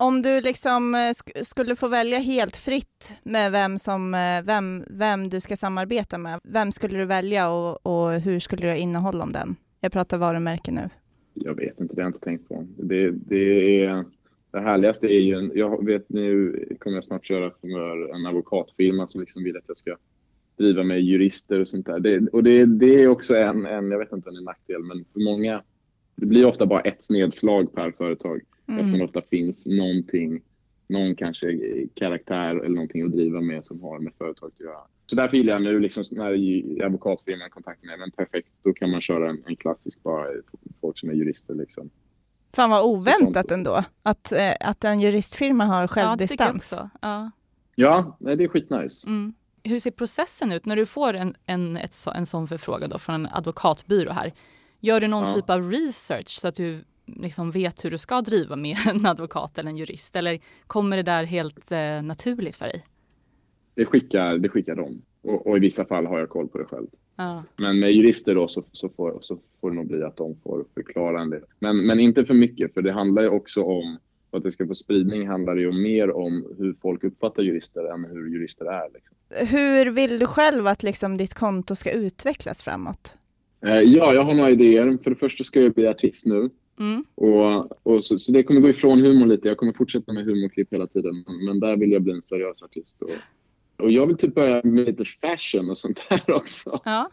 Om 0.00 0.22
du 0.22 0.40
liksom 0.40 0.94
eh, 0.94 0.98
sk- 0.98 1.44
skulle 1.44 1.76
få 1.76 1.88
välja 1.88 2.18
helt 2.18 2.56
fritt 2.56 3.14
med 3.22 3.52
vem, 3.52 3.78
som, 3.78 4.14
eh, 4.14 4.42
vem, 4.44 4.84
vem 4.90 5.28
du 5.28 5.40
ska 5.40 5.56
samarbeta 5.56 6.18
med, 6.18 6.40
vem 6.44 6.72
skulle 6.72 6.98
du 6.98 7.04
välja 7.04 7.50
och, 7.50 7.86
och 7.86 8.12
hur 8.12 8.38
skulle 8.38 8.72
du 8.72 8.76
innehålla 8.78 9.24
om 9.24 9.32
den? 9.32 9.56
Jag 9.80 9.92
pratar 9.92 10.18
varumärke 10.18 10.70
nu. 10.72 10.88
Jag 11.34 11.54
vet 11.54 11.80
inte, 11.80 11.94
det 11.94 12.00
har 12.02 12.06
jag 12.06 12.08
inte 12.08 12.24
tänkt 12.24 12.48
på. 12.48 12.66
Det, 12.76 13.10
det, 13.10 13.84
är, 13.84 14.04
det 14.50 14.60
härligaste 14.60 15.06
är 15.06 15.20
ju, 15.20 15.34
en- 15.34 15.52
jag 15.54 15.86
vet 15.86 16.08
nu 16.08 16.64
kommer 16.80 16.96
jag 16.96 17.04
snart 17.04 17.26
köra 17.26 17.50
för 17.50 18.14
en 18.14 18.26
advokatfirma 18.26 19.06
som 19.06 19.20
liksom 19.20 19.44
vill 19.44 19.56
att 19.56 19.68
jag 19.68 19.76
ska 19.76 19.96
driva 20.58 20.82
med 20.82 21.00
jurister 21.02 21.60
och 21.60 21.68
sånt 21.68 21.86
där. 21.86 22.00
Det, 22.00 22.28
och 22.32 22.42
det, 22.44 22.64
det 22.64 23.02
är 23.02 23.08
också 23.08 23.36
en, 23.36 23.66
en, 23.66 23.90
jag 23.90 23.98
vet 23.98 24.12
inte 24.12 24.28
om 24.28 24.34
det 24.34 24.38
är 24.38 24.40
en 24.40 24.44
nackdel, 24.44 24.82
men 24.82 25.04
för 25.12 25.20
många, 25.20 25.62
det 26.16 26.26
blir 26.26 26.44
ofta 26.46 26.66
bara 26.66 26.80
ett 26.80 27.10
nedslag 27.10 27.72
per 27.74 27.90
företag 27.90 28.40
eftersom 28.68 28.98
det 28.98 29.04
ofta 29.04 29.22
finns 29.30 29.66
någonting, 29.66 30.40
någon 30.88 31.14
kanske 31.14 31.58
karaktär 31.94 32.56
eller 32.56 32.74
någonting 32.74 33.02
att 33.02 33.12
driva 33.12 33.40
med 33.40 33.66
som 33.66 33.82
har 33.82 33.98
med 33.98 34.12
företaget 34.18 34.54
att 34.54 34.60
göra. 34.60 34.80
Så 35.06 35.16
därför 35.16 35.36
gillar 35.36 35.52
jag 35.52 35.62
nu 35.62 35.80
liksom 35.80 36.04
när 36.12 36.32
advokatfirman 36.86 37.50
kontaktar 37.50 37.86
mig, 37.86 37.98
men 37.98 38.10
perfekt, 38.10 38.48
då 38.64 38.72
kan 38.72 38.90
man 38.90 39.00
köra 39.00 39.30
en, 39.30 39.42
en 39.46 39.56
klassisk 39.56 40.02
bara 40.02 40.26
folk 40.80 40.98
som 40.98 41.10
är 41.10 41.14
jurister 41.14 41.54
liksom. 41.54 41.90
Fan 42.52 42.70
vad 42.70 42.84
oväntat 42.84 43.50
ändå, 43.50 43.84
att, 44.02 44.32
eh, 44.32 44.52
att 44.60 44.84
en 44.84 45.00
juristfirma 45.00 45.64
har 45.64 45.90
Ja, 45.96 46.16
det 46.16 46.26
tycker 46.28 46.44
jag 46.44 46.48
självdistans. 46.50 46.72
också. 46.72 46.90
Ja. 47.02 47.30
Ja, 47.74 48.16
nej, 48.20 48.36
det 48.36 48.44
är 48.44 48.48
skitnice. 48.48 49.06
Mm. 49.08 49.34
Hur 49.64 49.78
ser 49.78 49.90
processen 49.90 50.52
ut 50.52 50.66
när 50.66 50.76
du 50.76 50.86
får 50.86 51.14
en, 51.14 51.34
en, 51.46 51.76
ett, 51.76 51.94
en 52.14 52.26
sån 52.26 52.48
förfrågan 52.48 52.90
då 52.90 52.98
från 52.98 53.14
en 53.14 53.28
advokatbyrå 53.32 54.12
här? 54.12 54.32
Gör 54.80 55.00
du 55.00 55.08
någon 55.08 55.22
Ja. 55.28 55.34
typ 55.34 55.50
av 55.50 55.70
research 55.70 56.28
så 56.28 56.48
att 56.48 56.54
du 56.54 56.84
liksom 57.16 57.50
vet 57.50 57.84
hur 57.84 57.90
du 57.90 57.98
ska 57.98 58.20
driva 58.20 58.56
med 58.56 58.76
en 58.90 59.06
advokat 59.06 59.58
eller 59.58 59.70
en 59.70 59.76
jurist? 59.76 60.16
Eller 60.16 60.40
kommer 60.66 60.96
det 60.96 61.02
där 61.02 61.24
helt 61.24 61.72
eh, 61.72 62.02
naturligt 62.02 62.56
för 62.56 62.64
dig? 62.64 62.84
Det 63.74 63.86
skickar, 63.86 64.38
det 64.38 64.48
skickar 64.48 64.74
de. 64.74 65.02
Och, 65.22 65.46
och 65.46 65.56
i 65.56 65.60
vissa 65.60 65.84
fall 65.84 66.06
har 66.06 66.18
jag 66.18 66.28
koll 66.28 66.48
på 66.48 66.58
det 66.58 66.64
själv. 66.64 66.86
Ja. 67.16 67.44
Men 67.56 67.78
med 67.78 67.92
jurister 67.92 68.34
då 68.34 68.48
så, 68.48 68.64
så, 68.72 68.88
får, 68.88 69.18
så 69.20 69.38
får 69.60 69.70
det 69.70 69.76
nog 69.76 69.86
bli 69.86 70.02
att 70.02 70.16
de 70.16 70.36
får 70.42 70.64
förklara 70.74 71.20
en 71.20 71.30
del. 71.30 71.42
Men, 71.58 71.86
men 71.86 72.00
inte 72.00 72.24
för 72.24 72.34
mycket, 72.34 72.74
för 72.74 72.82
det 72.82 72.92
handlar 72.92 73.22
ju 73.22 73.28
också 73.28 73.62
om, 73.62 73.98
för 74.30 74.38
att 74.38 74.44
det 74.44 74.52
ska 74.52 74.66
få 74.66 74.74
spridning 74.74 75.28
handlar 75.28 75.54
det 75.54 75.60
ju 75.60 75.72
mer 75.72 76.10
om 76.10 76.54
hur 76.58 76.74
folk 76.82 77.04
uppfattar 77.04 77.42
jurister 77.42 77.94
än 77.94 78.04
hur 78.04 78.28
jurister 78.28 78.64
är. 78.64 78.88
Liksom. 78.94 79.16
Hur 79.56 79.90
vill 79.90 80.18
du 80.18 80.26
själv 80.26 80.66
att 80.66 80.82
liksom 80.82 81.16
ditt 81.16 81.34
konto 81.34 81.74
ska 81.74 81.90
utvecklas 81.90 82.62
framåt? 82.62 83.14
Eh, 83.66 83.80
ja, 83.80 84.14
jag 84.14 84.22
har 84.22 84.34
några 84.34 84.50
idéer. 84.50 84.98
För 85.02 85.10
det 85.10 85.16
första 85.16 85.44
ska 85.44 85.60
jag 85.60 85.72
bli 85.72 85.86
artist 85.86 86.26
nu. 86.26 86.50
Mm. 86.78 87.04
Och, 87.14 87.86
och 87.86 88.04
så, 88.04 88.18
så 88.18 88.32
det 88.32 88.42
kommer 88.42 88.60
gå 88.60 88.68
ifrån 88.68 89.00
humorn 89.00 89.28
lite. 89.28 89.48
Jag 89.48 89.56
kommer 89.56 89.72
fortsätta 89.72 90.12
med 90.12 90.24
humorklipp 90.24 90.72
hela 90.72 90.86
tiden. 90.86 91.24
Men, 91.46 91.60
där 91.60 91.76
vill 91.76 91.92
jag 91.92 92.02
bli 92.02 92.12
en 92.12 92.22
seriös 92.22 92.62
artist. 92.62 93.02
Och, 93.02 93.10
och 93.84 93.90
jag 93.90 94.06
vill 94.06 94.16
typ 94.16 94.34
börja 94.34 94.60
med 94.64 94.86
lite 94.86 95.04
fashion 95.04 95.70
och 95.70 95.78
sånt 95.78 96.00
där 96.08 96.30
också. 96.34 96.80
ja. 96.84 97.10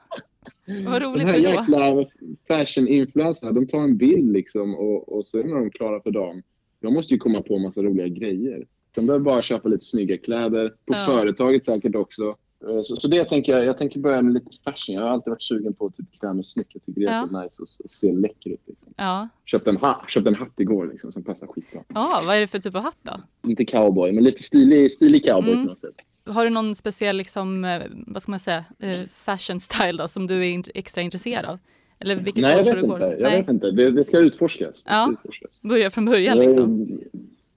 Vad 0.86 1.02
De 1.02 1.06
roligt 1.08 1.28
här 1.28 1.34
för 1.34 1.40
då. 1.44 1.50
jäkla 1.50 2.06
fashion-influencerna, 2.48 3.52
de 3.52 3.68
tar 3.68 3.80
en 3.80 3.98
bild 3.98 4.34
liksom 4.34 4.76
och, 4.76 5.18
och 5.18 5.26
sen 5.26 5.52
är 5.52 5.56
de 5.56 5.70
klara 5.70 6.02
för 6.02 6.12
dagen. 6.12 6.44
Jag 6.80 6.94
måste 6.94 7.14
ju 7.14 7.20
komma 7.20 7.42
på 7.42 7.58
massa 7.60 7.82
roliga 7.84 8.08
grejer. 8.08 8.66
De 8.96 9.06
behöver 9.06 9.24
bara 9.26 9.42
köpa 9.42 9.70
lite 9.70 9.86
snygga 9.86 10.18
kläder. 10.18 10.70
På 10.70 10.94
Ja. 10.94 11.06
företaget 11.06 11.66
säkert 11.66 11.96
också. 11.96 12.36
Eh, 12.70 12.82
Så, 12.84 12.96
så 12.96 13.08
det 13.08 13.26
tänker 13.26 13.52
jag, 13.58 13.66
jag 13.66 13.78
tänker 13.78 14.00
börja 14.00 14.22
med 14.22 14.34
lite 14.34 14.52
fashion. 14.64 14.96
Jag 14.96 15.02
har 15.02 15.10
alltid 15.10 15.32
varit 15.32 15.42
sugen 15.42 15.74
på 15.74 15.86
att 15.86 15.96
typ 15.96 16.20
klä 16.20 16.34
mig 16.34 16.44
snyggt. 16.44 16.70
Jag 16.74 16.84
tycker 16.86 17.02
det 17.02 17.08
är 17.08 17.28
Ja. 17.32 17.42
nice 17.44 17.62
och 17.62 17.68
se 17.92 18.12
läcker 18.14 18.50
ut. 18.50 18.62
Liksom. 18.66 18.94
Ja. 18.98 19.30
Köpte, 19.46 19.70
en 19.70 19.78
ha- 19.78 20.06
köpte 20.08 20.30
en 20.30 20.36
hatt 20.36 20.60
igår 20.60 20.88
liksom, 20.92 21.12
som 21.12 21.24
passar 21.24 21.48
skitbra. 21.48 21.84
ja, 21.88 22.22
vad 22.28 22.36
är 22.36 22.40
det 22.40 22.48
för 22.48 22.60
typ 22.60 22.76
av 22.76 22.82
hatt 22.84 22.98
då? 23.02 23.14
Inte 23.50 23.66
cowboy, 23.66 24.12
men 24.12 24.24
lite 24.24 24.44
stilig, 24.44 24.92
stilig 24.92 25.26
cowboy 25.26 25.52
Mm. 25.54 25.66
på 25.66 25.70
något 25.70 25.80
sätt. 25.80 25.96
Har 26.28 26.44
du 26.44 26.50
någon 26.50 26.76
speciell 26.76 27.18
liksom, 27.18 27.66
eh, 27.66 27.82
vad 28.08 28.22
ska 28.22 28.32
man 28.32 28.40
säga, 28.40 28.66
eh, 28.80 28.98
fashion 29.12 29.60
style 29.60 29.98
då, 29.98 30.08
som 30.08 30.28
du 30.28 30.46
är 30.48 30.62
extra 30.78 31.02
intresserad 31.02 31.46
av? 31.46 31.60
Eller 32.00 32.16
vilket 32.16 32.42
Nej, 32.42 32.52
jag 32.52 32.66
vet 32.66 32.76
du 32.76 32.82
inte. 32.82 33.04
Jag 33.06 33.22
Nej. 33.22 33.38
vet 33.42 33.50
inte. 33.50 33.72
Det, 33.72 33.92
det 33.92 34.06
ska 34.06 34.18
utforskas. 34.18 34.84
Det 34.84 34.90
Ja. 34.92 35.04
ska 35.04 35.12
utforskas. 35.14 35.62
Börja 35.64 35.90
från 35.90 36.06
början 36.06 36.38
liksom. 36.38 37.00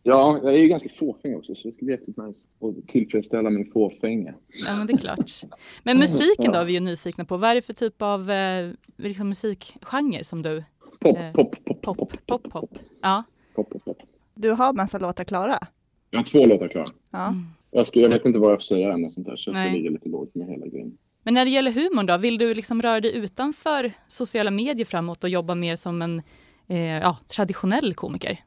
Ja, 0.08 0.40
jag 0.42 0.54
är 0.54 0.58
ju 0.58 0.68
ganska 0.68 0.88
fåfäng 0.88 1.36
också 1.36 1.54
så 1.54 1.68
det 1.68 1.74
ska 1.74 1.84
bli 1.84 1.94
jäkligt 1.94 2.16
nice 2.16 2.46
att 2.60 2.88
tillfredsställa 2.88 3.50
min 3.50 3.72
fåfänga. 3.72 4.34
Ja, 4.66 4.76
men 4.76 4.86
det 4.86 4.92
är 4.92 4.96
klart. 4.96 5.30
Men 5.82 5.98
musiken 5.98 6.52
då 6.52 6.58
är 6.58 6.64
vi 6.64 6.72
ju 6.72 6.80
nyfikna 6.80 7.24
på. 7.24 7.36
Vad 7.36 7.50
är 7.50 7.54
det 7.54 7.62
för 7.62 7.72
typ 7.72 8.02
av 8.02 8.30
eh, 8.30 8.70
liksom 8.96 9.28
musikgenre 9.28 10.24
som 10.24 10.42
du... 10.42 10.64
Pop, 10.98 11.18
Eh, 11.18 11.32
pop, 11.32 11.64
pop, 11.64 11.82
Pop, 11.82 11.98
pop, 11.98 12.26
pop, 12.26 12.52
pop. 12.52 12.78
Ja. 13.02 13.22
pop, 13.54 13.70
pop, 13.70 13.84
pop. 13.84 13.98
Du 14.34 14.50
har 14.50 14.72
massa 14.72 14.98
låtar 14.98 15.24
klara. 15.24 15.58
Jag 16.10 16.18
har 16.18 16.24
två 16.24 16.46
låtar 16.46 16.68
klara. 16.68 16.86
Ja. 17.10 17.34
Jag, 17.70 17.86
ska, 17.86 18.00
jag 18.00 18.08
vet 18.08 18.24
inte 18.24 18.38
vad 18.38 18.52
jag 18.52 18.58
får 18.58 18.62
säga 18.64 18.92
än 18.92 19.04
och 19.04 19.12
sånt 19.12 19.26
där 19.26 19.36
så 19.36 19.50
jag 19.50 19.54
ska 19.56 19.62
Nej. 19.62 19.72
ligga 19.72 19.90
lite 19.90 20.08
lågt 20.08 20.34
med 20.34 20.46
hela 20.46 20.66
grejen. 20.66 20.98
Men 21.22 21.34
när 21.34 21.44
det 21.44 21.50
gäller 21.50 21.70
humorn 21.70 22.06
då, 22.06 22.16
vill 22.16 22.38
du 22.38 22.54
liksom 22.54 22.82
röra 22.82 23.00
dig 23.00 23.16
utanför 23.16 23.92
sociala 24.08 24.50
medier 24.50 24.84
framåt 24.84 25.24
och 25.24 25.30
jobba 25.30 25.54
mer 25.54 25.76
som 25.76 26.02
en 26.02 26.22
eh, 26.66 26.78
ja, 26.78 27.16
traditionell 27.36 27.94
komiker? 27.94 28.38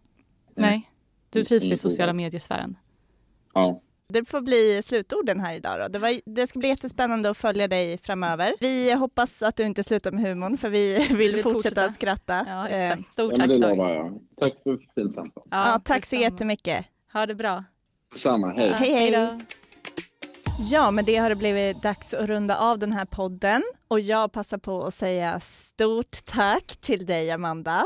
Nej. 0.56 0.91
Du 1.32 1.44
trivs 1.44 1.72
i 1.72 1.78
sociala 1.78 2.14
mediesfären? 2.14 2.78
Ja, 3.54 3.82
Det 4.10 4.26
får 4.30 4.42
bli 4.42 4.82
slutorden 4.86 5.40
här 5.40 5.54
idag 5.54 5.80
då. 5.80 5.88
Det, 5.88 6.00
var, 6.00 6.22
det 6.26 6.48
ska 6.48 6.60
bli 6.60 6.70
jättespännande 6.70 7.30
att 7.30 7.38
följa 7.38 7.68
dig 7.68 7.98
framöver. 7.98 8.54
Vi 8.60 8.94
hoppas 8.94 9.42
att 9.44 9.56
du 9.56 9.64
inte 9.64 9.84
slutar 9.84 10.12
med 10.12 10.24
humorn 10.24 10.58
för 10.58 10.70
vi 10.70 10.94
vill, 11.08 11.18
vill 11.18 11.44
fortsätta, 11.44 11.54
fortsätta. 11.82 11.94
skratta. 11.94 12.46
Ja, 12.48 12.68
Eh, 12.70 12.92
exakt. 12.92 13.14
Stort 13.14 13.32
ja 13.32 13.38
tack 13.38 13.48
men 13.48 13.62
det 13.62 13.68
lovar 13.68 13.90
jag. 13.90 14.20
Tack 14.40 14.54
för 14.64 14.78
fint 14.96 15.14
samtal. 15.14 15.44
ja, 15.52 15.82
tack 15.86 16.06
så 16.06 16.16
jättemycket. 16.16 16.86
Ha 17.14 17.26
det 17.26 17.36
bra. 17.36 17.64
Samma, 18.16 18.54
hej. 18.54 18.68
Ja, 18.68 18.74
Hej, 18.76 18.94
hej. 18.94 19.12
då. 19.12 19.40
Ja, 20.72 20.92
men 20.92 21.06
det 21.06 21.16
har 21.18 21.30
det 21.30 21.36
blivit 21.36 21.82
dags 21.84 22.14
att 22.14 22.28
runda 22.30 22.58
av 22.58 22.80
den 22.80 22.92
här 22.92 23.06
podden 23.06 23.64
och 23.88 24.00
jag 24.00 24.32
passar 24.32 24.58
på 24.58 24.84
att 24.84 24.94
säga 24.94 25.40
stort 25.40 26.26
tack 26.26 26.66
till 26.82 27.06
dig 27.06 27.32
Amanda. 27.32 27.84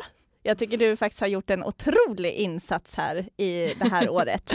Jag 0.48 0.58
tycker 0.58 0.78
du 0.78 0.96
faktiskt 0.96 1.22
har 1.22 1.28
gjort 1.28 1.50
en 1.50 1.64
otrolig 1.64 2.34
insats 2.34 2.96
här 2.96 3.30
i 3.38 3.74
det 3.80 3.90
här 3.90 4.10
året. 4.14 4.54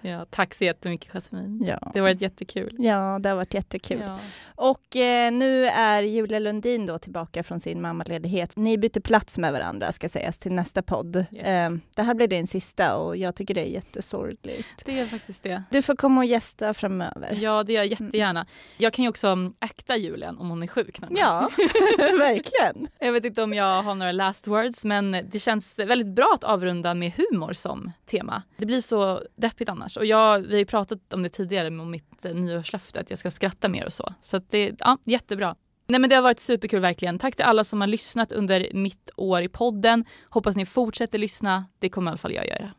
Ja, 0.00 0.26
tack 0.30 0.54
så 0.54 0.64
jättemycket 0.64 1.12
Jasmin. 1.12 1.64
Ja. 1.66 1.90
Det 1.92 1.98
har 1.98 2.06
varit 2.06 2.20
jättekul. 2.20 2.76
Ja, 2.78 3.18
det 3.22 3.28
har 3.28 3.36
varit 3.36 3.54
jättekul. 3.54 4.02
Ja. 4.04 4.18
Och 4.54 4.96
eh, 4.96 5.32
nu 5.32 5.66
är 5.66 6.02
Julia 6.02 6.38
Lundin 6.38 6.86
då 6.86 6.98
tillbaka 6.98 7.42
från 7.42 7.60
sin 7.60 7.80
mammaledighet. 7.80 8.56
Ni 8.56 8.78
byter 8.78 9.00
plats 9.00 9.38
med 9.38 9.52
varandra 9.52 9.92
ska 9.92 10.08
sägas 10.08 10.38
till 10.38 10.52
nästa 10.52 10.82
podd. 10.82 11.16
Yes. 11.16 11.46
Eh, 11.46 11.70
det 11.94 12.02
här 12.02 12.14
blir 12.14 12.28
din 12.28 12.46
sista 12.46 12.96
och 12.96 13.16
jag 13.16 13.34
tycker 13.34 13.54
det 13.54 13.60
är 13.60 13.70
jättesorgligt. 13.70 14.84
Det 14.84 14.98
är 14.98 15.06
faktiskt 15.06 15.42
det. 15.42 15.62
Du 15.70 15.82
får 15.82 15.96
komma 15.96 16.20
och 16.20 16.24
gästa 16.26 16.74
framöver. 16.74 17.38
Ja, 17.40 17.62
det 17.62 17.72
gör 17.72 17.80
jag 17.80 17.86
jättegärna. 17.86 18.46
Jag 18.76 18.92
kan 18.92 19.02
ju 19.02 19.08
också 19.08 19.26
mm, 19.26 19.54
akta 19.58 19.96
Julian 19.96 20.38
om 20.38 20.50
hon 20.50 20.62
är 20.62 20.66
sjuk. 20.66 21.00
någon 21.00 21.08
gång. 21.08 21.18
Ja, 21.18 21.48
verkligen. 21.98 22.88
Jag 22.98 23.12
vet 23.12 23.24
inte 23.24 23.42
om 23.42 23.54
jag 23.54 23.82
har 23.82 23.94
några 23.94 24.12
last 24.12 24.46
words, 24.46 24.84
men 24.84 25.27
det 25.32 25.38
känns 25.38 25.78
väldigt 25.78 26.06
bra 26.06 26.30
att 26.34 26.44
avrunda 26.44 26.94
med 26.94 27.12
humor 27.12 27.52
som 27.52 27.92
tema. 28.06 28.42
Det 28.56 28.66
blir 28.66 28.80
så 28.80 29.22
deppigt 29.36 29.68
annars. 29.68 29.96
Och 29.96 30.06
jag, 30.06 30.38
vi 30.38 30.52
har 30.52 30.58
ju 30.58 30.66
pratat 30.66 31.12
om 31.12 31.22
det 31.22 31.28
tidigare, 31.28 31.68
om 31.68 31.90
mitt 31.90 32.24
eh, 32.24 32.34
nyårslöfte, 32.34 33.00
att 33.00 33.10
jag 33.10 33.18
ska 33.18 33.30
skratta 33.30 33.68
mer 33.68 33.86
och 33.86 33.92
så. 33.92 34.14
Så 34.20 34.40
det, 34.50 34.74
ja, 34.78 34.98
jättebra. 35.04 35.56
Nej 35.88 36.00
men 36.00 36.10
det 36.10 36.16
har 36.16 36.22
varit 36.22 36.40
superkul 36.40 36.80
verkligen. 36.80 37.18
Tack 37.18 37.36
till 37.36 37.44
alla 37.44 37.64
som 37.64 37.80
har 37.80 37.88
lyssnat 37.88 38.32
under 38.32 38.68
mitt 38.74 39.10
år 39.16 39.42
i 39.42 39.48
podden. 39.48 40.04
Hoppas 40.28 40.56
ni 40.56 40.66
fortsätter 40.66 41.18
lyssna. 41.18 41.64
Det 41.78 41.88
kommer 41.88 42.10
i 42.10 42.12
alla 42.12 42.18
fall 42.18 42.34
jag 42.34 42.46
göra. 42.46 42.70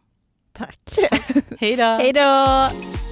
Tack. 0.53 0.79
Hej 1.59 1.75
då! 1.75 1.83
Hej 1.83 2.13
då! 2.13 3.08